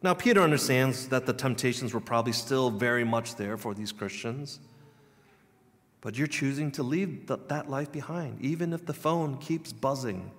Now, 0.03 0.13
Peter 0.13 0.41
understands 0.41 1.07
that 1.07 1.25
the 1.25 1.31
temptations 1.31 1.93
were 1.93 2.01
probably 2.01 2.33
still 2.33 2.69
very 2.69 3.05
much 3.05 3.35
there 3.35 3.55
for 3.55 3.73
these 3.73 3.93
Christians, 3.93 4.59
but 6.01 6.17
you're 6.17 6.27
choosing 6.27 6.71
to 6.71 6.83
leave 6.83 7.27
that 7.27 7.69
life 7.69 7.89
behind, 7.89 8.41
even 8.41 8.73
if 8.73 8.85
the 8.85 8.93
phone 8.93 9.37
keeps 9.37 9.71
buzzing. 9.71 10.29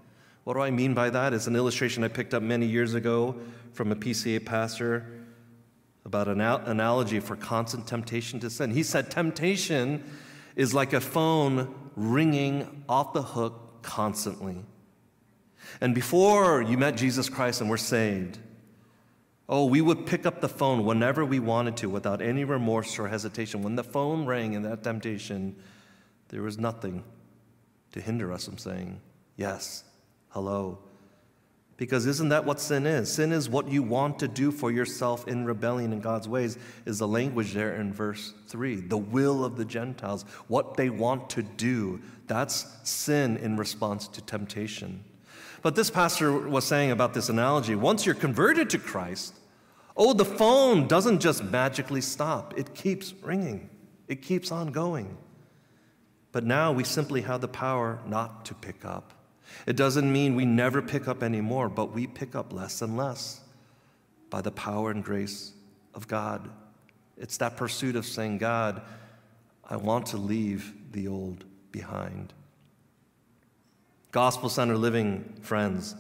What 0.45 0.55
do 0.55 0.61
I 0.61 0.71
mean 0.71 0.93
by 0.93 1.09
that? 1.09 1.33
It's 1.33 1.47
an 1.47 1.57
illustration 1.57 2.05
I 2.05 2.09
picked 2.09 2.35
up 2.35 2.43
many 2.43 2.67
years 2.67 2.93
ago 2.93 3.37
from 3.73 3.91
a 3.91 3.97
PCA 3.97 4.45
pastor 4.45 5.07
about 6.05 6.29
an 6.29 6.43
analogy 6.43 7.19
for 7.19 7.35
constant 7.35 7.87
temptation 7.87 8.39
to 8.41 8.51
sin. 8.51 8.71
He 8.71 8.83
said, 8.83 9.11
Temptation 9.11 10.05
is 10.57 10.75
like 10.75 10.93
a 10.93 11.01
phone 11.01 11.75
ringing 11.97 12.85
off 12.87 13.15
the 13.15 13.23
hook 13.23 13.81
constantly. 13.81 14.59
And 15.81 15.95
before 15.95 16.61
you 16.61 16.77
met 16.77 16.97
Jesus 16.97 17.31
Christ 17.31 17.63
and 17.63 17.71
were 17.71 17.79
saved, 17.79 18.39
oh, 19.49 19.67
we 19.67 19.81
would 19.81 20.07
pick 20.07 20.27
up 20.27 20.41
the 20.41 20.49
phone 20.49 20.85
whenever 20.85 21.25
we 21.25 21.39
wanted 21.39 21.77
to 21.79 21.89
without 21.89 22.23
any 22.23 22.45
remorse 22.45 22.99
or 22.99 23.09
hesitation. 23.09 23.63
When 23.63 23.77
the 23.77 23.85
phone 23.85 24.27
rang 24.27 24.55
in 24.55 24.63
that 24.63 24.83
temptation, 24.83 25.57
there 26.29 26.43
was 26.43 26.59
nothing 26.59 27.05
to 27.93 28.01
hinder 28.01 28.33
us 28.33 28.47
from 28.47 28.59
saying, 28.59 29.01
Yes, 29.37 29.85
hello, 30.29 30.79
because 31.77 32.07
isn't 32.07 32.29
that 32.29 32.45
what 32.45 32.61
sin 32.61 32.87
is? 32.87 33.13
Sin 33.13 33.33
is 33.33 33.49
what 33.49 33.69
you 33.69 33.83
want 33.83 34.19
to 34.21 34.29
do 34.29 34.53
for 34.53 34.71
yourself 34.71 35.27
in 35.27 35.45
rebellion 35.45 35.93
in 35.93 36.01
God's 36.01 36.29
ways, 36.29 36.57
is 36.87 36.99
the 36.99 37.09
language 37.09 37.53
there 37.53 37.75
in 37.75 37.93
verse 37.93 38.33
3. 38.47 38.77
The 38.77 38.97
will 38.97 39.45
of 39.45 39.57
the 39.57 39.65
Gentiles, 39.65 40.25
what 40.47 40.77
they 40.77 40.89
want 40.89 41.29
to 41.31 41.43
do. 41.43 42.01
That's 42.27 42.67
sin 42.89 43.39
in 43.39 43.57
response 43.57 44.07
to 44.09 44.21
temptation. 44.21 45.05
But 45.65 45.77
this 45.77 45.89
pastor 45.89 46.31
was 46.31 46.67
saying 46.67 46.91
about 46.91 47.15
this 47.15 47.31
analogy 47.31 47.75
once 47.75 48.05
you're 48.05 48.15
converted 48.15 48.69
to 48.69 48.79
Christ, 48.79 49.35
oh, 49.97 50.13
the 50.13 50.23
phone 50.23 50.87
doesn't 50.87 51.21
just 51.21 51.43
magically 51.43 52.03
stop, 52.03 52.53
it 52.59 52.75
keeps 52.75 53.15
ringing, 53.23 53.71
it 54.07 54.21
keeps 54.21 54.53
on 54.53 54.73
going. 54.73 55.17
But 56.33 56.45
now 56.45 56.71
we 56.71 56.85
simply 56.85 57.23
have 57.23 57.41
the 57.41 57.49
power 57.49 57.99
not 58.07 58.45
to 58.45 58.55
pick 58.55 58.85
up. 58.85 59.15
It 59.67 59.75
doesn't 59.75 60.13
mean 60.13 60.35
we 60.35 60.45
never 60.45 60.83
pick 60.83 61.09
up 61.09 61.23
anymore, 61.23 61.71
but 61.71 61.95
we 61.95 62.09
pick 62.09 62.35
up 62.35 62.53
less 62.53 62.83
and 62.83 62.99
less 62.99 63.41
by 64.29 64.43
the 64.43 64.51
power 64.51 64.91
and 64.91 65.03
grace 65.03 65.55
of 65.95 66.07
God. 66.07 66.51
It's 67.17 67.39
that 67.39 67.57
pursuit 67.57 67.97
of 67.97 68.05
saying, 68.05 68.37
God, 68.37 68.83
I 69.65 69.77
want 69.77 70.05
to 70.09 70.19
leave 70.19 70.75
the 70.93 71.09
old 71.09 71.47
behind. 71.73 72.35
Gospel 74.15 74.49
centered 74.49 74.79
living, 74.79 75.25
friends, 75.41 75.97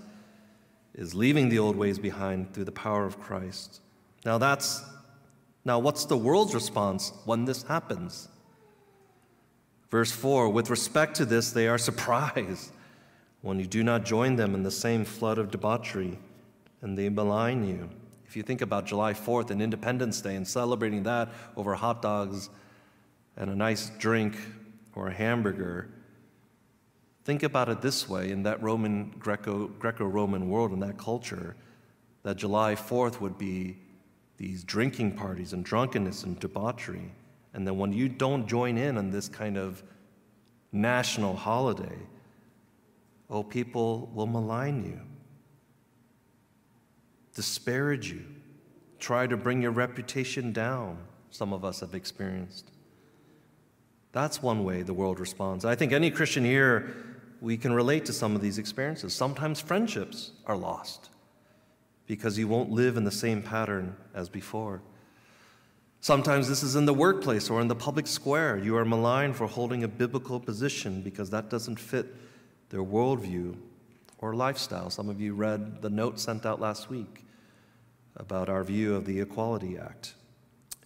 is 0.94 1.16
leaving 1.16 1.48
the 1.48 1.58
old 1.58 1.74
ways 1.74 1.98
behind 1.98 2.54
through 2.54 2.66
the 2.66 2.70
power 2.70 3.04
of 3.04 3.18
Christ. 3.18 3.80
Now 4.24 4.38
that's 4.38 4.84
now 5.64 5.80
what's 5.80 6.04
the 6.04 6.16
world's 6.16 6.54
response 6.54 7.12
when 7.24 7.44
this 7.44 7.64
happens? 7.64 8.28
Verse 9.90 10.12
4 10.12 10.48
With 10.50 10.70
respect 10.70 11.16
to 11.16 11.24
this, 11.24 11.50
they 11.50 11.66
are 11.66 11.76
surprised 11.76 12.70
when 13.42 13.58
you 13.58 13.66
do 13.66 13.82
not 13.82 14.04
join 14.04 14.36
them 14.36 14.54
in 14.54 14.62
the 14.62 14.70
same 14.70 15.04
flood 15.04 15.38
of 15.38 15.50
debauchery 15.50 16.16
and 16.82 16.96
they 16.96 17.08
malign 17.08 17.66
you. 17.66 17.90
If 18.28 18.36
you 18.36 18.44
think 18.44 18.60
about 18.60 18.86
July 18.86 19.12
4th 19.12 19.50
and 19.50 19.60
Independence 19.60 20.20
Day 20.20 20.36
and 20.36 20.46
celebrating 20.46 21.02
that 21.02 21.30
over 21.56 21.74
hot 21.74 22.00
dogs 22.00 22.48
and 23.36 23.50
a 23.50 23.56
nice 23.56 23.90
drink 23.98 24.36
or 24.94 25.08
a 25.08 25.12
hamburger, 25.12 25.88
think 27.24 27.42
about 27.42 27.68
it 27.68 27.80
this 27.80 28.08
way 28.08 28.30
in 28.30 28.42
that 28.44 28.62
Roman, 28.62 29.14
Greco, 29.18 29.68
Greco-Roman 29.68 30.48
world, 30.48 30.72
in 30.72 30.80
that 30.80 30.98
culture, 30.98 31.56
that 32.22 32.36
July 32.36 32.74
4th 32.74 33.20
would 33.20 33.38
be 33.38 33.78
these 34.36 34.64
drinking 34.64 35.12
parties 35.12 35.52
and 35.52 35.64
drunkenness 35.64 36.24
and 36.24 36.38
debauchery. 36.38 37.12
And 37.54 37.66
then 37.66 37.78
when 37.78 37.92
you 37.92 38.08
don't 38.08 38.46
join 38.46 38.76
in 38.76 38.98
on 38.98 39.10
this 39.10 39.28
kind 39.28 39.56
of 39.56 39.82
national 40.72 41.36
holiday, 41.36 41.98
oh, 43.30 43.42
people 43.42 44.10
will 44.12 44.26
malign 44.26 44.84
you, 44.84 45.00
disparage 47.34 48.10
you, 48.10 48.24
try 48.98 49.26
to 49.26 49.36
bring 49.36 49.62
your 49.62 49.70
reputation 49.70 50.52
down, 50.52 50.98
some 51.30 51.52
of 51.52 51.64
us 51.64 51.80
have 51.80 51.94
experienced. 51.94 52.70
That's 54.12 54.42
one 54.42 54.62
way 54.62 54.82
the 54.82 54.94
world 54.94 55.18
responds. 55.18 55.64
I 55.64 55.74
think 55.74 55.92
any 55.92 56.10
Christian 56.10 56.44
here, 56.44 56.94
we 57.44 57.58
can 57.58 57.74
relate 57.74 58.06
to 58.06 58.12
some 58.12 58.34
of 58.34 58.40
these 58.40 58.56
experiences. 58.56 59.14
Sometimes 59.14 59.60
friendships 59.60 60.32
are 60.46 60.56
lost. 60.56 61.10
because 62.06 62.38
you 62.38 62.46
won't 62.46 62.70
live 62.70 62.96
in 62.96 63.04
the 63.04 63.10
same 63.10 63.42
pattern 63.42 63.96
as 64.14 64.28
before. 64.28 64.82
Sometimes 66.00 66.48
this 66.48 66.62
is 66.62 66.76
in 66.76 66.84
the 66.84 66.92
workplace 66.92 67.48
or 67.48 67.62
in 67.62 67.68
the 67.68 67.74
public 67.74 68.06
square. 68.06 68.58
You 68.58 68.76
are 68.76 68.84
maligned 68.84 69.36
for 69.36 69.46
holding 69.46 69.84
a 69.84 69.88
biblical 69.88 70.38
position 70.38 71.00
because 71.00 71.30
that 71.30 71.48
doesn't 71.48 71.80
fit 71.80 72.14
their 72.68 72.82
worldview 72.82 73.56
or 74.18 74.34
lifestyle. 74.34 74.90
Some 74.90 75.08
of 75.08 75.18
you 75.20 75.32
read 75.34 75.80
the 75.80 75.88
note 75.88 76.20
sent 76.20 76.44
out 76.44 76.60
last 76.60 76.90
week 76.90 77.24
about 78.16 78.50
our 78.50 78.62
view 78.62 78.94
of 78.94 79.06
the 79.06 79.20
Equality 79.20 79.78
Act 79.78 80.14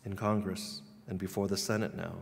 in 0.05 0.15
Congress 0.15 0.83
and 1.09 1.19
before 1.19 1.49
the 1.49 1.57
Senate 1.57 1.97
now. 1.97 2.15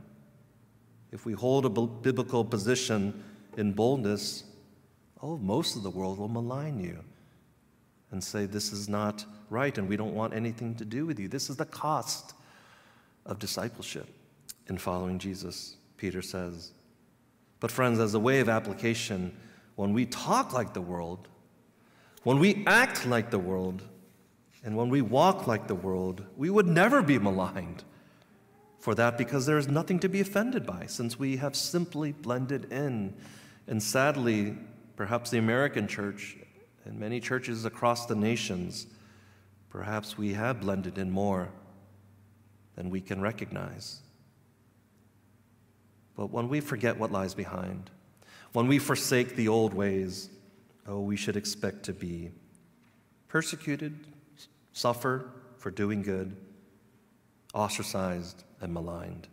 If 1.12 1.26
we 1.26 1.34
hold 1.34 1.66
a 1.66 1.68
biblical 1.68 2.44
position 2.44 3.22
in 3.56 3.72
boldness, 3.72 4.44
oh, 5.22 5.36
most 5.38 5.76
of 5.76 5.82
the 5.82 5.90
world 5.90 6.18
will 6.18 6.28
malign 6.28 6.78
you 6.78 6.98
and 8.10 8.22
say, 8.22 8.46
This 8.46 8.72
is 8.72 8.88
not 8.88 9.24
right 9.50 9.76
and 9.76 9.88
we 9.88 9.96
don't 9.96 10.14
want 10.14 10.34
anything 10.34 10.74
to 10.76 10.84
do 10.84 11.06
with 11.06 11.18
you. 11.18 11.28
This 11.28 11.50
is 11.50 11.56
the 11.56 11.64
cost 11.64 12.34
of 13.24 13.38
discipleship 13.38 14.08
in 14.68 14.78
following 14.78 15.18
Jesus, 15.18 15.76
Peter 15.96 16.22
says. 16.22 16.72
But, 17.60 17.70
friends, 17.70 17.98
as 17.98 18.14
a 18.14 18.20
way 18.20 18.40
of 18.40 18.48
application, 18.48 19.34
when 19.76 19.92
we 19.92 20.06
talk 20.06 20.52
like 20.52 20.74
the 20.74 20.80
world, 20.80 21.28
when 22.22 22.38
we 22.38 22.64
act 22.66 23.06
like 23.06 23.30
the 23.30 23.38
world, 23.38 23.82
and 24.64 24.76
when 24.76 24.88
we 24.88 25.00
walk 25.00 25.46
like 25.46 25.68
the 25.68 25.74
world, 25.74 26.24
we 26.36 26.50
would 26.50 26.66
never 26.66 27.00
be 27.00 27.18
maligned 27.18 27.84
for 28.80 28.94
that 28.96 29.16
because 29.16 29.46
there 29.46 29.58
is 29.58 29.68
nothing 29.68 29.98
to 30.00 30.08
be 30.08 30.20
offended 30.20 30.66
by, 30.66 30.86
since 30.86 31.18
we 31.18 31.36
have 31.36 31.54
simply 31.54 32.12
blended 32.12 32.72
in. 32.72 33.14
And 33.66 33.82
sadly, 33.82 34.56
perhaps 34.96 35.30
the 35.30 35.38
American 35.38 35.88
church 35.88 36.36
and 36.84 36.98
many 36.98 37.20
churches 37.20 37.64
across 37.64 38.06
the 38.06 38.14
nations, 38.14 38.86
perhaps 39.70 40.16
we 40.16 40.34
have 40.34 40.60
blended 40.60 40.98
in 40.98 41.10
more 41.10 41.48
than 42.76 42.90
we 42.90 43.00
can 43.00 43.20
recognize. 43.20 44.02
But 46.16 46.30
when 46.30 46.48
we 46.48 46.60
forget 46.60 46.98
what 46.98 47.12
lies 47.12 47.34
behind, 47.34 47.90
when 48.52 48.68
we 48.68 48.78
forsake 48.78 49.36
the 49.36 49.48
old 49.48 49.74
ways, 49.74 50.30
oh, 50.86 51.00
we 51.00 51.16
should 51.16 51.36
expect 51.36 51.82
to 51.84 51.92
be 51.92 52.30
persecuted, 53.28 54.06
suffer 54.72 55.30
for 55.58 55.70
doing 55.70 56.02
good, 56.02 56.36
ostracized, 57.52 58.44
and 58.60 58.72
maligned. 58.72 59.28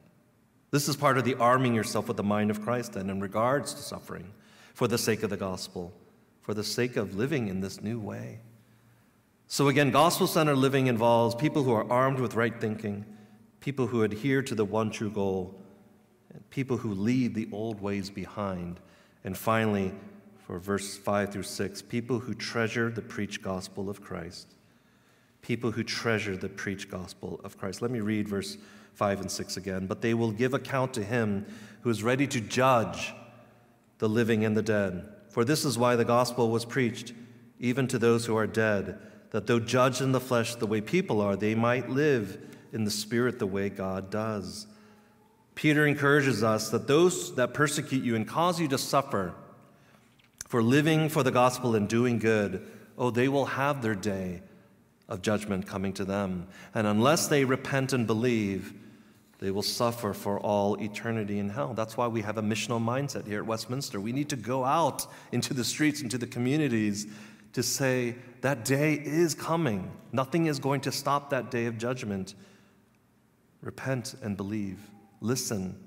This 0.74 0.90
is 0.90 0.96
part 0.96 1.20
of 1.20 1.24
the 1.24 1.36
arming 1.36 1.76
yourself 1.76 2.08
with 2.08 2.18
the 2.18 2.24
mind 2.24 2.50
of 2.50 2.64
Christ, 2.64 2.96
and 2.96 3.12
in 3.12 3.22
regards 3.22 3.76
to 3.76 3.82
suffering 3.84 4.34
for 4.74 4.88
the 4.88 4.98
sake 4.98 5.22
of 5.22 5.30
the 5.30 5.38
gospel, 5.38 5.94
for 6.42 6.56
the 6.56 6.64
sake 6.64 6.98
of 6.98 7.16
living 7.16 7.48
in 7.48 7.60
this 7.60 7.80
new 7.80 8.00
way. 8.00 8.40
So, 9.46 9.68
again, 9.68 9.92
gospel 9.92 10.26
centered 10.26 10.56
living 10.56 10.88
involves 10.88 11.36
people 11.36 11.62
who 11.62 11.74
are 11.74 11.88
armed 11.92 12.20
with 12.20 12.34
right 12.34 12.60
thinking, 12.60 13.06
people 13.60 13.86
who 13.86 14.02
adhere 14.02 14.42
to 14.42 14.56
the 14.56 14.66
one 14.66 14.90
true 14.90 15.12
goal, 15.12 15.62
and 16.34 16.50
people 16.50 16.78
who 16.78 16.96
leave 16.96 17.36
the 17.36 17.50
old 17.52 17.80
ways 17.80 18.10
behind. 18.10 18.80
And 19.24 19.38
finally, 19.38 19.94
for 20.40 20.58
verse 20.58 20.98
5 20.98 21.32
through 21.32 21.44
6, 21.44 21.84
people 21.84 22.18
who 22.18 22.34
treasure 22.34 22.90
the 22.90 23.04
preached 23.04 23.44
gospel 23.44 23.92
of 23.92 24.02
Christ. 24.02 24.56
People 25.44 25.72
who 25.72 25.84
treasure 25.84 26.36
the 26.36 26.50
preached 26.50 26.90
gospel 26.90 27.40
of 27.44 27.58
Christ. 27.58 27.82
Let 27.82 27.92
me 27.92 28.00
read 28.00 28.28
verse 28.28 28.58
5 28.96 29.22
and 29.22 29.30
6 29.30 29.58
again. 29.58 29.86
But 29.86 30.02
they 30.02 30.14
will 30.14 30.32
give 30.32 30.54
account 30.54 30.94
to 30.96 31.04
him 31.04 31.46
who 31.82 31.90
is 31.90 32.02
ready 32.02 32.26
to 32.28 32.42
judge 32.42 33.14
the 34.00 34.10
living 34.10 34.46
and 34.46 34.58
the 34.58 34.62
dead. 34.62 35.06
For 35.30 35.44
this 35.44 35.66
is 35.66 35.78
why 35.78 35.96
the 35.96 36.06
gospel 36.06 36.50
was 36.50 36.66
preached, 36.66 37.14
even 37.60 37.88
to 37.90 38.00
those 38.00 38.26
who 38.26 38.38
are 38.38 38.48
dead, 38.48 39.00
that 39.32 39.48
though 39.48 39.60
judged 39.60 40.02
in 40.02 40.14
the 40.14 40.20
flesh 40.20 40.56
the 40.56 40.68
way 40.68 40.80
people 40.80 41.20
are, 41.20 41.36
they 41.36 41.56
might 41.56 41.90
live 41.90 42.38
in 42.72 42.86
the 42.86 42.92
Spirit 42.92 43.40
the 43.40 43.46
way 43.46 43.70
God 43.70 44.10
does. 44.10 44.68
Peter 45.56 45.86
encourages 45.86 46.42
us 46.44 46.70
that 46.70 46.88
those 46.88 47.36
that 47.36 47.54
persecute 47.54 48.04
you 48.04 48.16
and 48.16 48.28
cause 48.28 48.60
you 48.60 48.68
to 48.70 48.78
suffer 48.78 49.34
for 50.48 50.64
living 50.64 51.10
for 51.10 51.24
the 51.24 51.32
gospel 51.32 51.76
and 51.76 51.88
doing 51.90 52.20
good, 52.20 52.66
oh, 52.98 53.10
they 53.10 53.28
will 53.28 53.46
have 53.46 53.82
their 53.82 53.96
day 53.96 54.42
of 55.14 55.22
judgment 55.22 55.68
coming 55.68 55.94
to 55.94 56.04
them. 56.04 56.48
And 56.74 56.88
unless 56.88 57.28
they 57.28 57.46
repent 57.46 57.94
and 57.94 58.08
believe, 58.08 58.74
they 59.38 59.52
will 59.52 59.62
suffer 59.62 60.12
for 60.12 60.40
all 60.40 60.82
eternity 60.82 61.38
in 61.38 61.50
hell. 61.50 61.76
That's 61.76 61.96
why 61.96 62.08
we 62.08 62.22
have 62.24 62.40
a 62.40 62.42
missional 62.42 62.84
mindset 62.84 63.28
here 63.28 63.40
at 63.40 63.46
Westminster. 63.46 64.02
We 64.02 64.12
need 64.12 64.28
to 64.30 64.36
go 64.36 64.66
out 64.66 65.06
into 65.32 65.54
the 65.54 65.64
streets, 65.64 66.02
into 66.02 66.18
the 66.18 66.26
communities 66.26 67.06
to 67.54 67.62
say 67.62 68.16
that 68.42 68.66
day 68.66 68.94
is 68.94 69.36
coming. 69.36 69.92
Nothing 70.12 70.48
is 70.48 70.58
going 70.58 70.82
to 70.82 70.92
stop 70.92 71.30
that 71.30 71.52
day 71.52 71.68
of 71.68 71.78
judgment. 71.78 72.34
Repent 73.62 74.16
and 74.24 74.36
believe. 74.36 74.80
Listen 75.22 75.78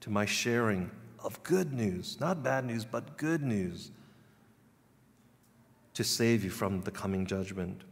to 0.00 0.08
my 0.08 0.24
sharing 0.24 0.90
of 1.22 1.42
good 1.42 1.74
news, 1.74 2.18
not 2.18 2.42
bad 2.42 2.64
news, 2.64 2.86
but 2.86 3.18
good 3.18 3.42
news 3.42 3.90
to 5.92 6.02
save 6.02 6.44
you 6.44 6.50
from 6.50 6.80
the 6.80 6.90
coming 6.90 7.26
judgment. 7.26 7.82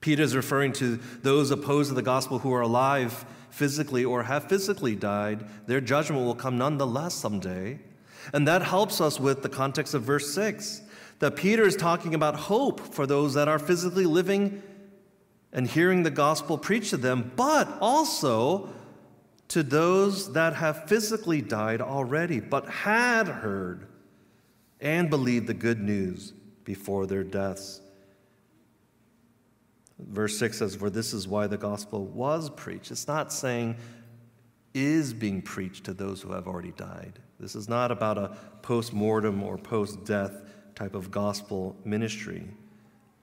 Peter 0.00 0.22
is 0.22 0.36
referring 0.36 0.72
to 0.74 0.98
those 1.22 1.50
opposed 1.50 1.88
to 1.88 1.94
the 1.94 2.02
gospel 2.02 2.38
who 2.38 2.52
are 2.52 2.60
alive 2.60 3.24
physically 3.50 4.04
or 4.04 4.22
have 4.22 4.48
physically 4.48 4.94
died. 4.94 5.44
Their 5.66 5.80
judgment 5.80 6.24
will 6.24 6.34
come 6.34 6.58
nonetheless 6.58 7.14
someday. 7.14 7.80
And 8.32 8.46
that 8.46 8.62
helps 8.62 9.00
us 9.00 9.18
with 9.18 9.42
the 9.42 9.48
context 9.48 9.94
of 9.94 10.02
verse 10.02 10.32
6 10.32 10.82
that 11.18 11.34
Peter 11.34 11.64
is 11.64 11.74
talking 11.74 12.14
about 12.14 12.36
hope 12.36 12.80
for 12.80 13.06
those 13.06 13.34
that 13.34 13.48
are 13.48 13.58
physically 13.58 14.06
living 14.06 14.62
and 15.52 15.66
hearing 15.66 16.02
the 16.02 16.10
gospel 16.10 16.58
preached 16.58 16.90
to 16.90 16.96
them, 16.96 17.32
but 17.34 17.68
also 17.80 18.68
to 19.48 19.62
those 19.62 20.32
that 20.34 20.54
have 20.54 20.88
physically 20.88 21.40
died 21.40 21.80
already, 21.80 22.38
but 22.38 22.68
had 22.68 23.26
heard 23.26 23.86
and 24.80 25.10
believed 25.10 25.46
the 25.46 25.54
good 25.54 25.80
news 25.80 26.34
before 26.64 27.06
their 27.06 27.24
deaths. 27.24 27.80
Verse 29.98 30.38
6 30.38 30.58
says, 30.58 30.76
For 30.76 30.90
this 30.90 31.12
is 31.12 31.26
why 31.26 31.46
the 31.46 31.56
gospel 31.56 32.06
was 32.06 32.50
preached. 32.50 32.90
It's 32.90 33.08
not 33.08 33.32
saying 33.32 33.76
is 34.74 35.12
being 35.12 35.42
preached 35.42 35.84
to 35.84 35.94
those 35.94 36.22
who 36.22 36.32
have 36.32 36.46
already 36.46 36.72
died. 36.72 37.18
This 37.40 37.54
is 37.54 37.68
not 37.68 37.90
about 37.90 38.18
a 38.18 38.36
post 38.62 38.92
mortem 38.92 39.42
or 39.42 39.58
post 39.58 40.04
death 40.04 40.42
type 40.74 40.94
of 40.94 41.10
gospel 41.10 41.76
ministry. 41.84 42.46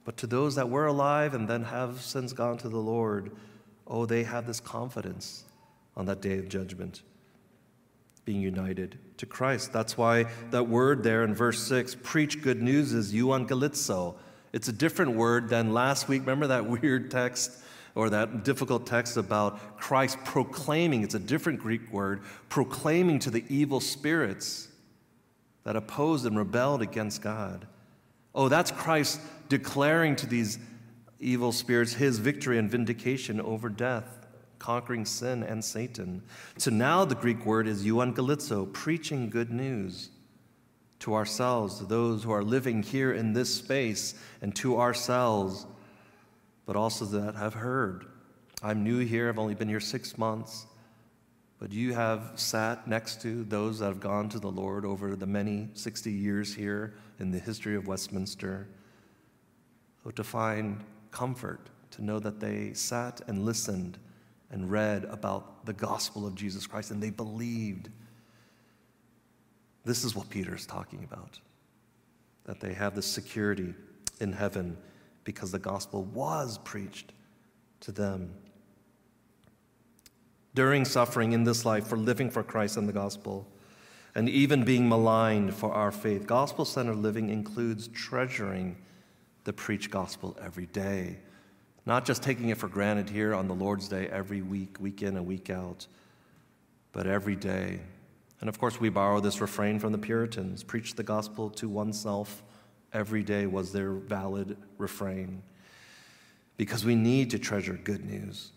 But 0.04 0.18
to 0.18 0.28
those 0.28 0.56
that 0.56 0.70
were 0.70 0.88
alive 0.88 1.34
and 1.34 1.48
then 1.48 1.64
have 1.64 2.02
since 2.02 2.34
gone 2.34 2.58
to 2.58 2.70
the 2.70 2.78
Lord, 2.78 3.32
oh, 3.88 4.06
they 4.06 4.24
have 4.24 4.46
this 4.46 4.60
confidence 4.60 5.46
on 5.96 6.06
that 6.06 6.22
day 6.22 6.38
of 6.38 6.50
judgment, 6.50 7.02
being 8.26 8.42
united 8.42 8.98
to 9.18 9.26
Christ. 9.26 9.72
That's 9.72 9.98
why 9.98 10.26
that 10.52 10.68
word 10.68 11.04
there 11.04 11.24
in 11.24 11.34
verse 11.34 11.64
6, 11.64 11.96
preach 12.04 12.42
good 12.42 12.62
news, 12.62 12.94
is 12.94 13.14
euangelizo. 13.14 14.16
It's 14.56 14.70
a 14.70 14.74
different 14.74 15.18
word 15.18 15.50
than 15.50 15.74
last 15.74 16.08
week. 16.08 16.22
Remember 16.22 16.48
that 16.48 16.66
weird 16.66 17.12
text 17.12 17.52
or 17.94 18.10
that 18.12 18.46
difficult 18.46 18.88
text 18.88 19.18
about 19.18 19.78
Christ 19.78 20.18
proclaiming? 20.24 21.04
It's 21.04 21.14
a 21.14 21.20
different 21.20 21.60
Greek 21.60 21.92
word, 21.92 22.22
proclaiming 22.48 23.20
to 23.20 23.30
the 23.30 23.44
evil 23.50 23.82
spirits 23.82 24.70
that 25.66 25.76
opposed 25.76 26.26
and 26.26 26.38
rebelled 26.38 26.82
against 26.82 27.22
God. 27.22 27.68
Oh, 28.34 28.48
that's 28.48 28.72
Christ 28.72 29.20
declaring 29.50 30.16
to 30.16 30.26
these 30.26 30.58
evil 31.20 31.52
spirits 31.52 31.92
his 31.92 32.20
victory 32.20 32.58
and 32.58 32.72
vindication 32.72 33.42
over 33.42 33.68
death, 33.68 34.26
conquering 34.58 35.04
sin 35.04 35.44
and 35.44 35.66
Satan. 35.66 36.24
So 36.58 36.72
now 36.72 37.04
the 37.04 37.16
Greek 37.16 37.46
word 37.46 37.68
is 37.68 37.86
euangelizo, 37.86 38.72
preaching 38.72 39.30
good 39.30 39.52
news 39.52 40.12
to 41.00 41.14
ourselves, 41.14 41.80
to 41.80 41.86
those 41.86 42.24
who 42.24 42.32
are 42.32 42.44
living 42.44 42.84
here 42.84 43.14
in 43.14 43.34
this 43.34 43.54
space, 43.54 44.16
and 44.42 44.56
to 44.56 44.80
ourselves, 44.80 45.66
but 46.66 46.76
also 46.76 47.06
that 47.06 47.36
have 47.36 47.54
heard. 47.54 48.06
I'm 48.64 48.84
new 48.84 49.00
here, 49.00 49.30
I've 49.30 49.40
only 49.40 49.56
been 49.56 49.70
here 49.70 49.80
six 49.80 50.18
months, 50.18 50.66
but 51.60 51.72
you 51.72 51.94
have 51.94 52.32
sat 52.36 52.88
next 52.88 53.22
to 53.22 53.44
those 53.44 53.80
that 53.80 53.88
have 53.88 54.00
gone 54.00 54.30
to 54.30 54.40
the 54.40 54.52
Lord 54.52 54.86
over 54.86 55.16
the 55.16 55.28
many 55.28 55.70
60 55.74 56.12
years 56.12 56.54
here 56.54 56.94
in 57.20 57.32
the 57.32 57.40
history 57.40 57.76
of 57.76 57.88
Westminster 57.88 58.68
oh, 60.06 60.12
to 60.12 60.24
find 60.24 60.84
comfort, 61.12 61.70
to 61.92 62.04
know 62.04 62.20
that 62.20 62.40
they 62.40 62.74
sat 62.74 63.22
and 63.28 63.46
listened 63.46 63.98
and 64.52 64.70
read 64.70 65.06
about 65.06 65.66
the 65.66 65.74
gospel 65.74 66.28
of 66.28 66.36
Jesus 66.36 66.68
Christ 66.68 66.92
and 66.92 67.02
they 67.02 67.10
believed. 67.10 67.90
This 69.86 70.04
is 70.04 70.16
what 70.16 70.30
Peter 70.30 70.56
is 70.56 70.66
talking 70.66 71.04
about 71.04 71.40
that 72.46 72.60
they 72.60 72.74
have 72.74 72.94
this 72.96 73.08
security 73.08 73.74
in 74.20 74.32
heaven 74.32 74.78
because 75.24 75.52
the 75.52 75.60
gospel 75.60 76.04
was 76.04 76.60
preached 76.60 77.12
to 77.82 77.92
them. 77.92 78.34
During 80.54 80.86
suffering 80.86 81.34
in 81.34 81.44
this 81.44 81.66
life 81.66 81.88
for 81.88 81.98
living 81.98 82.30
for 82.30 82.44
Christ 82.44 82.78
and 82.78 82.88
the 82.88 82.94
gospel, 82.94 83.48
and 84.14 84.30
even 84.30 84.64
being 84.64 84.88
maligned 84.88 85.54
for 85.54 85.74
our 85.74 85.92
faith, 85.92 86.26
gospel 86.26 86.66
centered 86.66 86.98
living 86.98 87.30
includes 87.30 87.88
treasuring 87.90 88.78
the 89.44 89.54
preached 89.54 89.92
gospel 89.92 90.38
every 90.42 90.68
day. 90.68 91.18
not 91.88 92.04
just 92.04 92.24
taking 92.24 92.50
it 92.50 92.58
for 92.58 92.68
granted 92.68 93.08
here 93.08 93.36
on 93.36 93.48
the 93.48 93.54
Lord's 93.54 93.88
Day 93.88 94.08
every 94.08 94.42
week, 94.42 94.78
week 94.80 95.04
in 95.04 95.18
and 95.18 95.26
week 95.28 95.52
out, 95.52 95.86
but 96.92 97.06
every 97.06 97.36
day. 97.36 97.80
And 98.42 98.50
of 98.50 98.60
course, 98.60 98.80
we 98.80 98.90
borrow 98.90 99.20
this 99.20 99.42
refrain 99.42 99.80
from 99.80 99.92
the 99.92 99.98
Puritans 99.98 100.64
preach 100.64 100.96
the 100.96 101.04
gospel 101.04 101.50
to 101.52 101.70
oneself 101.70 102.44
every 102.94 103.24
day 103.24 103.46
was 103.46 103.72
their 103.72 103.94
valid 103.94 104.58
refrain. 104.78 105.42
Because 106.58 106.86
we 106.86 106.96
need 106.96 107.32
to 107.32 107.40
treasure 107.40 107.74
good 107.74 108.06
news 108.06 108.52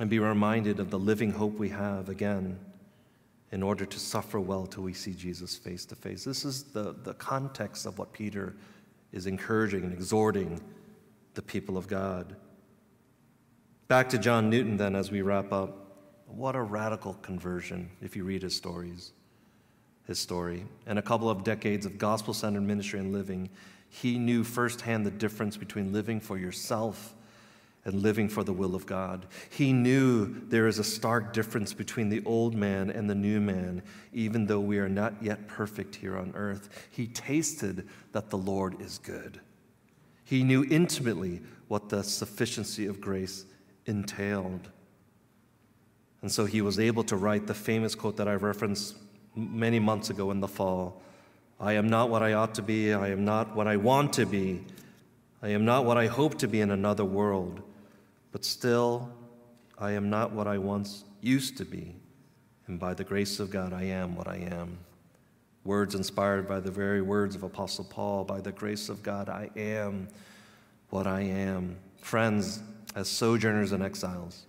and 0.00 0.10
be 0.10 0.18
reminded 0.18 0.80
of 0.80 0.90
the 0.90 0.98
living 0.98 1.30
hope 1.30 1.58
we 1.58 1.70
have 1.70 2.08
again 2.08 2.58
in 3.50 3.62
order 3.62 3.84
to 3.84 3.98
suffer 3.98 4.40
well 4.40 4.66
till 4.66 4.82
we 4.82 4.94
see 4.94 5.14
Jesus 5.14 5.56
face 5.56 5.84
to 5.86 5.94
face. 5.94 6.24
This 6.24 6.44
is 6.44 6.64
the, 6.64 6.94
the 7.04 7.14
context 7.14 7.86
of 7.86 7.98
what 7.98 8.12
Peter 8.12 8.56
is 9.12 9.26
encouraging 9.26 9.84
and 9.84 9.92
exhorting 9.92 10.60
the 11.34 11.42
people 11.42 11.76
of 11.76 11.86
God. 11.86 12.34
Back 13.88 14.08
to 14.10 14.18
John 14.18 14.48
Newton, 14.48 14.78
then, 14.78 14.96
as 14.96 15.10
we 15.10 15.20
wrap 15.20 15.52
up. 15.52 15.81
What 16.34 16.56
a 16.56 16.62
radical 16.62 17.14
conversion 17.14 17.90
if 18.00 18.16
you 18.16 18.24
read 18.24 18.42
his 18.42 18.56
stories, 18.56 19.12
his 20.06 20.18
story. 20.18 20.64
And 20.86 20.98
a 20.98 21.02
couple 21.02 21.28
of 21.28 21.44
decades 21.44 21.84
of 21.84 21.98
gospel 21.98 22.32
centered 22.32 22.62
ministry 22.62 22.98
and 22.98 23.12
living, 23.12 23.50
he 23.88 24.18
knew 24.18 24.42
firsthand 24.42 25.04
the 25.04 25.10
difference 25.10 25.58
between 25.58 25.92
living 25.92 26.20
for 26.20 26.38
yourself 26.38 27.14
and 27.84 28.00
living 28.02 28.28
for 28.28 28.44
the 28.44 28.52
will 28.52 28.74
of 28.74 28.86
God. 28.86 29.26
He 29.50 29.72
knew 29.72 30.40
there 30.48 30.68
is 30.68 30.78
a 30.78 30.84
stark 30.84 31.32
difference 31.32 31.74
between 31.74 32.08
the 32.08 32.22
old 32.24 32.54
man 32.54 32.90
and 32.90 33.10
the 33.10 33.14
new 33.14 33.40
man, 33.40 33.82
even 34.12 34.46
though 34.46 34.60
we 34.60 34.78
are 34.78 34.88
not 34.88 35.14
yet 35.20 35.48
perfect 35.48 35.96
here 35.96 36.16
on 36.16 36.32
earth. 36.34 36.88
He 36.90 37.08
tasted 37.08 37.88
that 38.12 38.30
the 38.30 38.38
Lord 38.38 38.80
is 38.80 38.98
good. 38.98 39.40
He 40.24 40.44
knew 40.44 40.64
intimately 40.70 41.42
what 41.68 41.88
the 41.88 42.02
sufficiency 42.02 42.86
of 42.86 43.00
grace 43.00 43.44
entailed. 43.84 44.70
And 46.22 46.30
so 46.30 46.44
he 46.44 46.62
was 46.62 46.78
able 46.78 47.04
to 47.04 47.16
write 47.16 47.46
the 47.46 47.54
famous 47.54 47.94
quote 47.94 48.16
that 48.16 48.28
I 48.28 48.34
referenced 48.34 48.96
many 49.34 49.78
months 49.78 50.10
ago 50.10 50.30
in 50.30 50.40
the 50.40 50.48
fall 50.48 51.02
I 51.62 51.74
am 51.74 51.88
not 51.88 52.10
what 52.10 52.24
I 52.24 52.32
ought 52.32 52.56
to 52.56 52.62
be, 52.62 52.92
I 52.92 53.08
am 53.08 53.24
not 53.24 53.54
what 53.54 53.68
I 53.68 53.76
want 53.76 54.12
to 54.14 54.26
be, 54.26 54.64
I 55.42 55.50
am 55.50 55.64
not 55.64 55.84
what 55.84 55.96
I 55.96 56.08
hope 56.08 56.36
to 56.38 56.48
be 56.48 56.60
in 56.60 56.72
another 56.72 57.04
world. 57.04 57.62
But 58.32 58.44
still, 58.44 59.08
I 59.78 59.92
am 59.92 60.10
not 60.10 60.32
what 60.32 60.48
I 60.48 60.58
once 60.58 61.04
used 61.20 61.56
to 61.58 61.64
be. 61.64 61.94
And 62.66 62.80
by 62.80 62.94
the 62.94 63.04
grace 63.04 63.38
of 63.38 63.50
God, 63.50 63.72
I 63.72 63.84
am 63.84 64.16
what 64.16 64.26
I 64.26 64.38
am. 64.38 64.78
Words 65.64 65.94
inspired 65.94 66.48
by 66.48 66.58
the 66.58 66.70
very 66.70 67.00
words 67.00 67.36
of 67.36 67.44
Apostle 67.44 67.84
Paul 67.84 68.24
by 68.24 68.40
the 68.40 68.50
grace 68.50 68.88
of 68.88 69.02
God, 69.04 69.28
I 69.28 69.50
am 69.54 70.08
what 70.90 71.06
I 71.06 71.20
am. 71.20 71.76
Friends, 72.00 72.60
as 72.96 73.08
sojourners 73.08 73.70
and 73.70 73.84
exiles, 73.84 74.46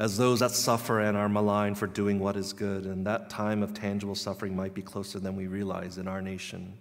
as 0.00 0.16
those 0.16 0.40
that 0.40 0.50
suffer 0.50 1.00
and 1.00 1.14
are 1.14 1.28
maligned 1.28 1.76
for 1.76 1.86
doing 1.86 2.18
what 2.18 2.34
is 2.34 2.54
good, 2.54 2.86
and 2.86 3.06
that 3.06 3.28
time 3.28 3.62
of 3.62 3.74
tangible 3.74 4.14
suffering 4.14 4.56
might 4.56 4.72
be 4.72 4.80
closer 4.80 5.20
than 5.20 5.36
we 5.36 5.46
realize 5.46 5.98
in 5.98 6.08
our 6.08 6.22
nation. 6.22 6.72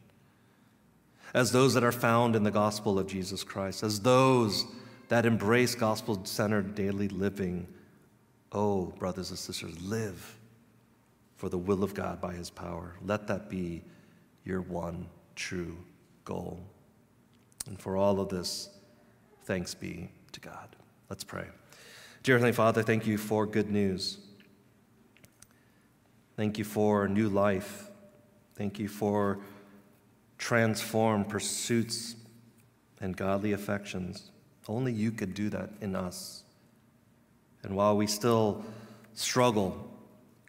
As 1.34 1.52
those 1.52 1.74
that 1.74 1.84
are 1.84 1.92
found 1.92 2.36
in 2.36 2.44
the 2.44 2.50
gospel 2.50 2.98
of 2.98 3.08
Jesus 3.08 3.44
Christ, 3.44 3.84
as 3.84 4.00
those 4.00 4.66
that 5.10 5.26
embrace 5.26 5.76
gospel 5.76 6.24
centered 6.24 6.76
daily 6.76 7.10
living. 7.10 7.68
Oh, 8.54 8.86
brothers 8.98 9.32
and 9.32 9.38
sisters, 9.38 9.80
live 9.82 10.38
for 11.36 11.50
the 11.50 11.58
will 11.58 11.84
of 11.84 11.94
God 11.94 12.22
by 12.22 12.34
his 12.34 12.50
power. 12.50 12.96
Let 13.04 13.28
that 13.28 13.50
be 13.50 13.84
your 14.46 14.62
one 14.62 15.08
true 15.36 15.78
goal. 16.24 16.60
And 17.68 17.80
for 17.80 17.98
all 17.98 18.20
of 18.20 18.30
this, 18.30 18.70
thanks 19.44 19.74
be 19.74 20.10
to 20.32 20.40
God. 20.40 20.76
Let's 21.10 21.24
pray. 21.24 21.48
Dear 22.22 22.36
Heavenly 22.36 22.52
Father, 22.52 22.84
thank 22.84 23.08
you 23.08 23.18
for 23.18 23.46
good 23.46 23.72
news. 23.72 24.18
Thank 26.36 26.58
you 26.58 26.66
for 26.66 27.08
new 27.08 27.30
life. 27.30 27.90
Thank 28.56 28.78
you 28.78 28.90
for 28.90 29.40
transformed 30.38 31.30
pursuits 31.30 32.16
and 33.00 33.16
godly 33.16 33.54
affections. 33.54 34.32
Only 34.68 34.92
you 34.92 35.12
could 35.12 35.34
do 35.34 35.50
that 35.50 35.70
in 35.80 35.96
us. 35.96 36.44
And 37.64 37.74
while 37.74 37.96
we 37.96 38.06
still 38.06 38.66
struggle, 39.14 39.90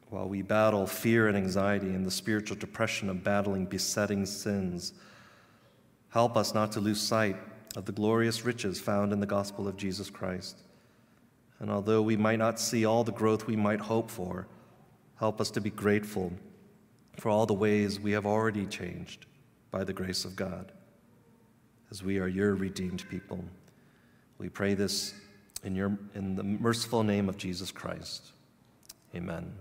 while 0.08 0.28
we 0.28 0.42
battle 0.42 0.88
fear 0.88 1.28
and 1.28 1.36
anxiety 1.36 1.86
and 1.86 2.04
the 2.04 2.10
spiritual 2.10 2.56
depression 2.56 3.08
of 3.08 3.22
battling 3.22 3.64
besetting 3.64 4.26
sins, 4.26 4.92
help 6.08 6.36
us 6.36 6.52
not 6.52 6.72
to 6.72 6.80
lose 6.80 7.00
sight 7.00 7.36
of 7.76 7.84
the 7.84 7.92
glorious 7.92 8.44
riches 8.44 8.80
found 8.80 9.12
in 9.12 9.20
the 9.20 9.26
gospel 9.26 9.68
of 9.68 9.76
Jesus 9.76 10.10
Christ. 10.10 10.62
And 11.60 11.70
although 11.70 12.02
we 12.02 12.16
might 12.16 12.38
not 12.38 12.58
see 12.58 12.84
all 12.84 13.04
the 13.04 13.12
growth 13.12 13.46
we 13.46 13.54
might 13.54 13.80
hope 13.80 14.10
for, 14.10 14.48
help 15.16 15.40
us 15.40 15.50
to 15.52 15.60
be 15.60 15.70
grateful 15.70 16.32
for 17.18 17.28
all 17.28 17.46
the 17.46 17.54
ways 17.54 18.00
we 18.00 18.12
have 18.12 18.26
already 18.26 18.66
changed 18.66 19.26
by 19.70 19.84
the 19.84 19.92
grace 19.92 20.24
of 20.24 20.34
God, 20.34 20.72
as 21.90 22.02
we 22.02 22.18
are 22.18 22.28
your 22.28 22.54
redeemed 22.54 23.08
people. 23.10 23.44
We 24.38 24.48
pray 24.48 24.74
this 24.74 25.14
in, 25.62 25.74
your, 25.74 25.98
in 26.14 26.34
the 26.34 26.42
merciful 26.42 27.02
name 27.02 27.28
of 27.28 27.36
Jesus 27.36 27.70
Christ. 27.70 28.32
Amen. 29.14 29.52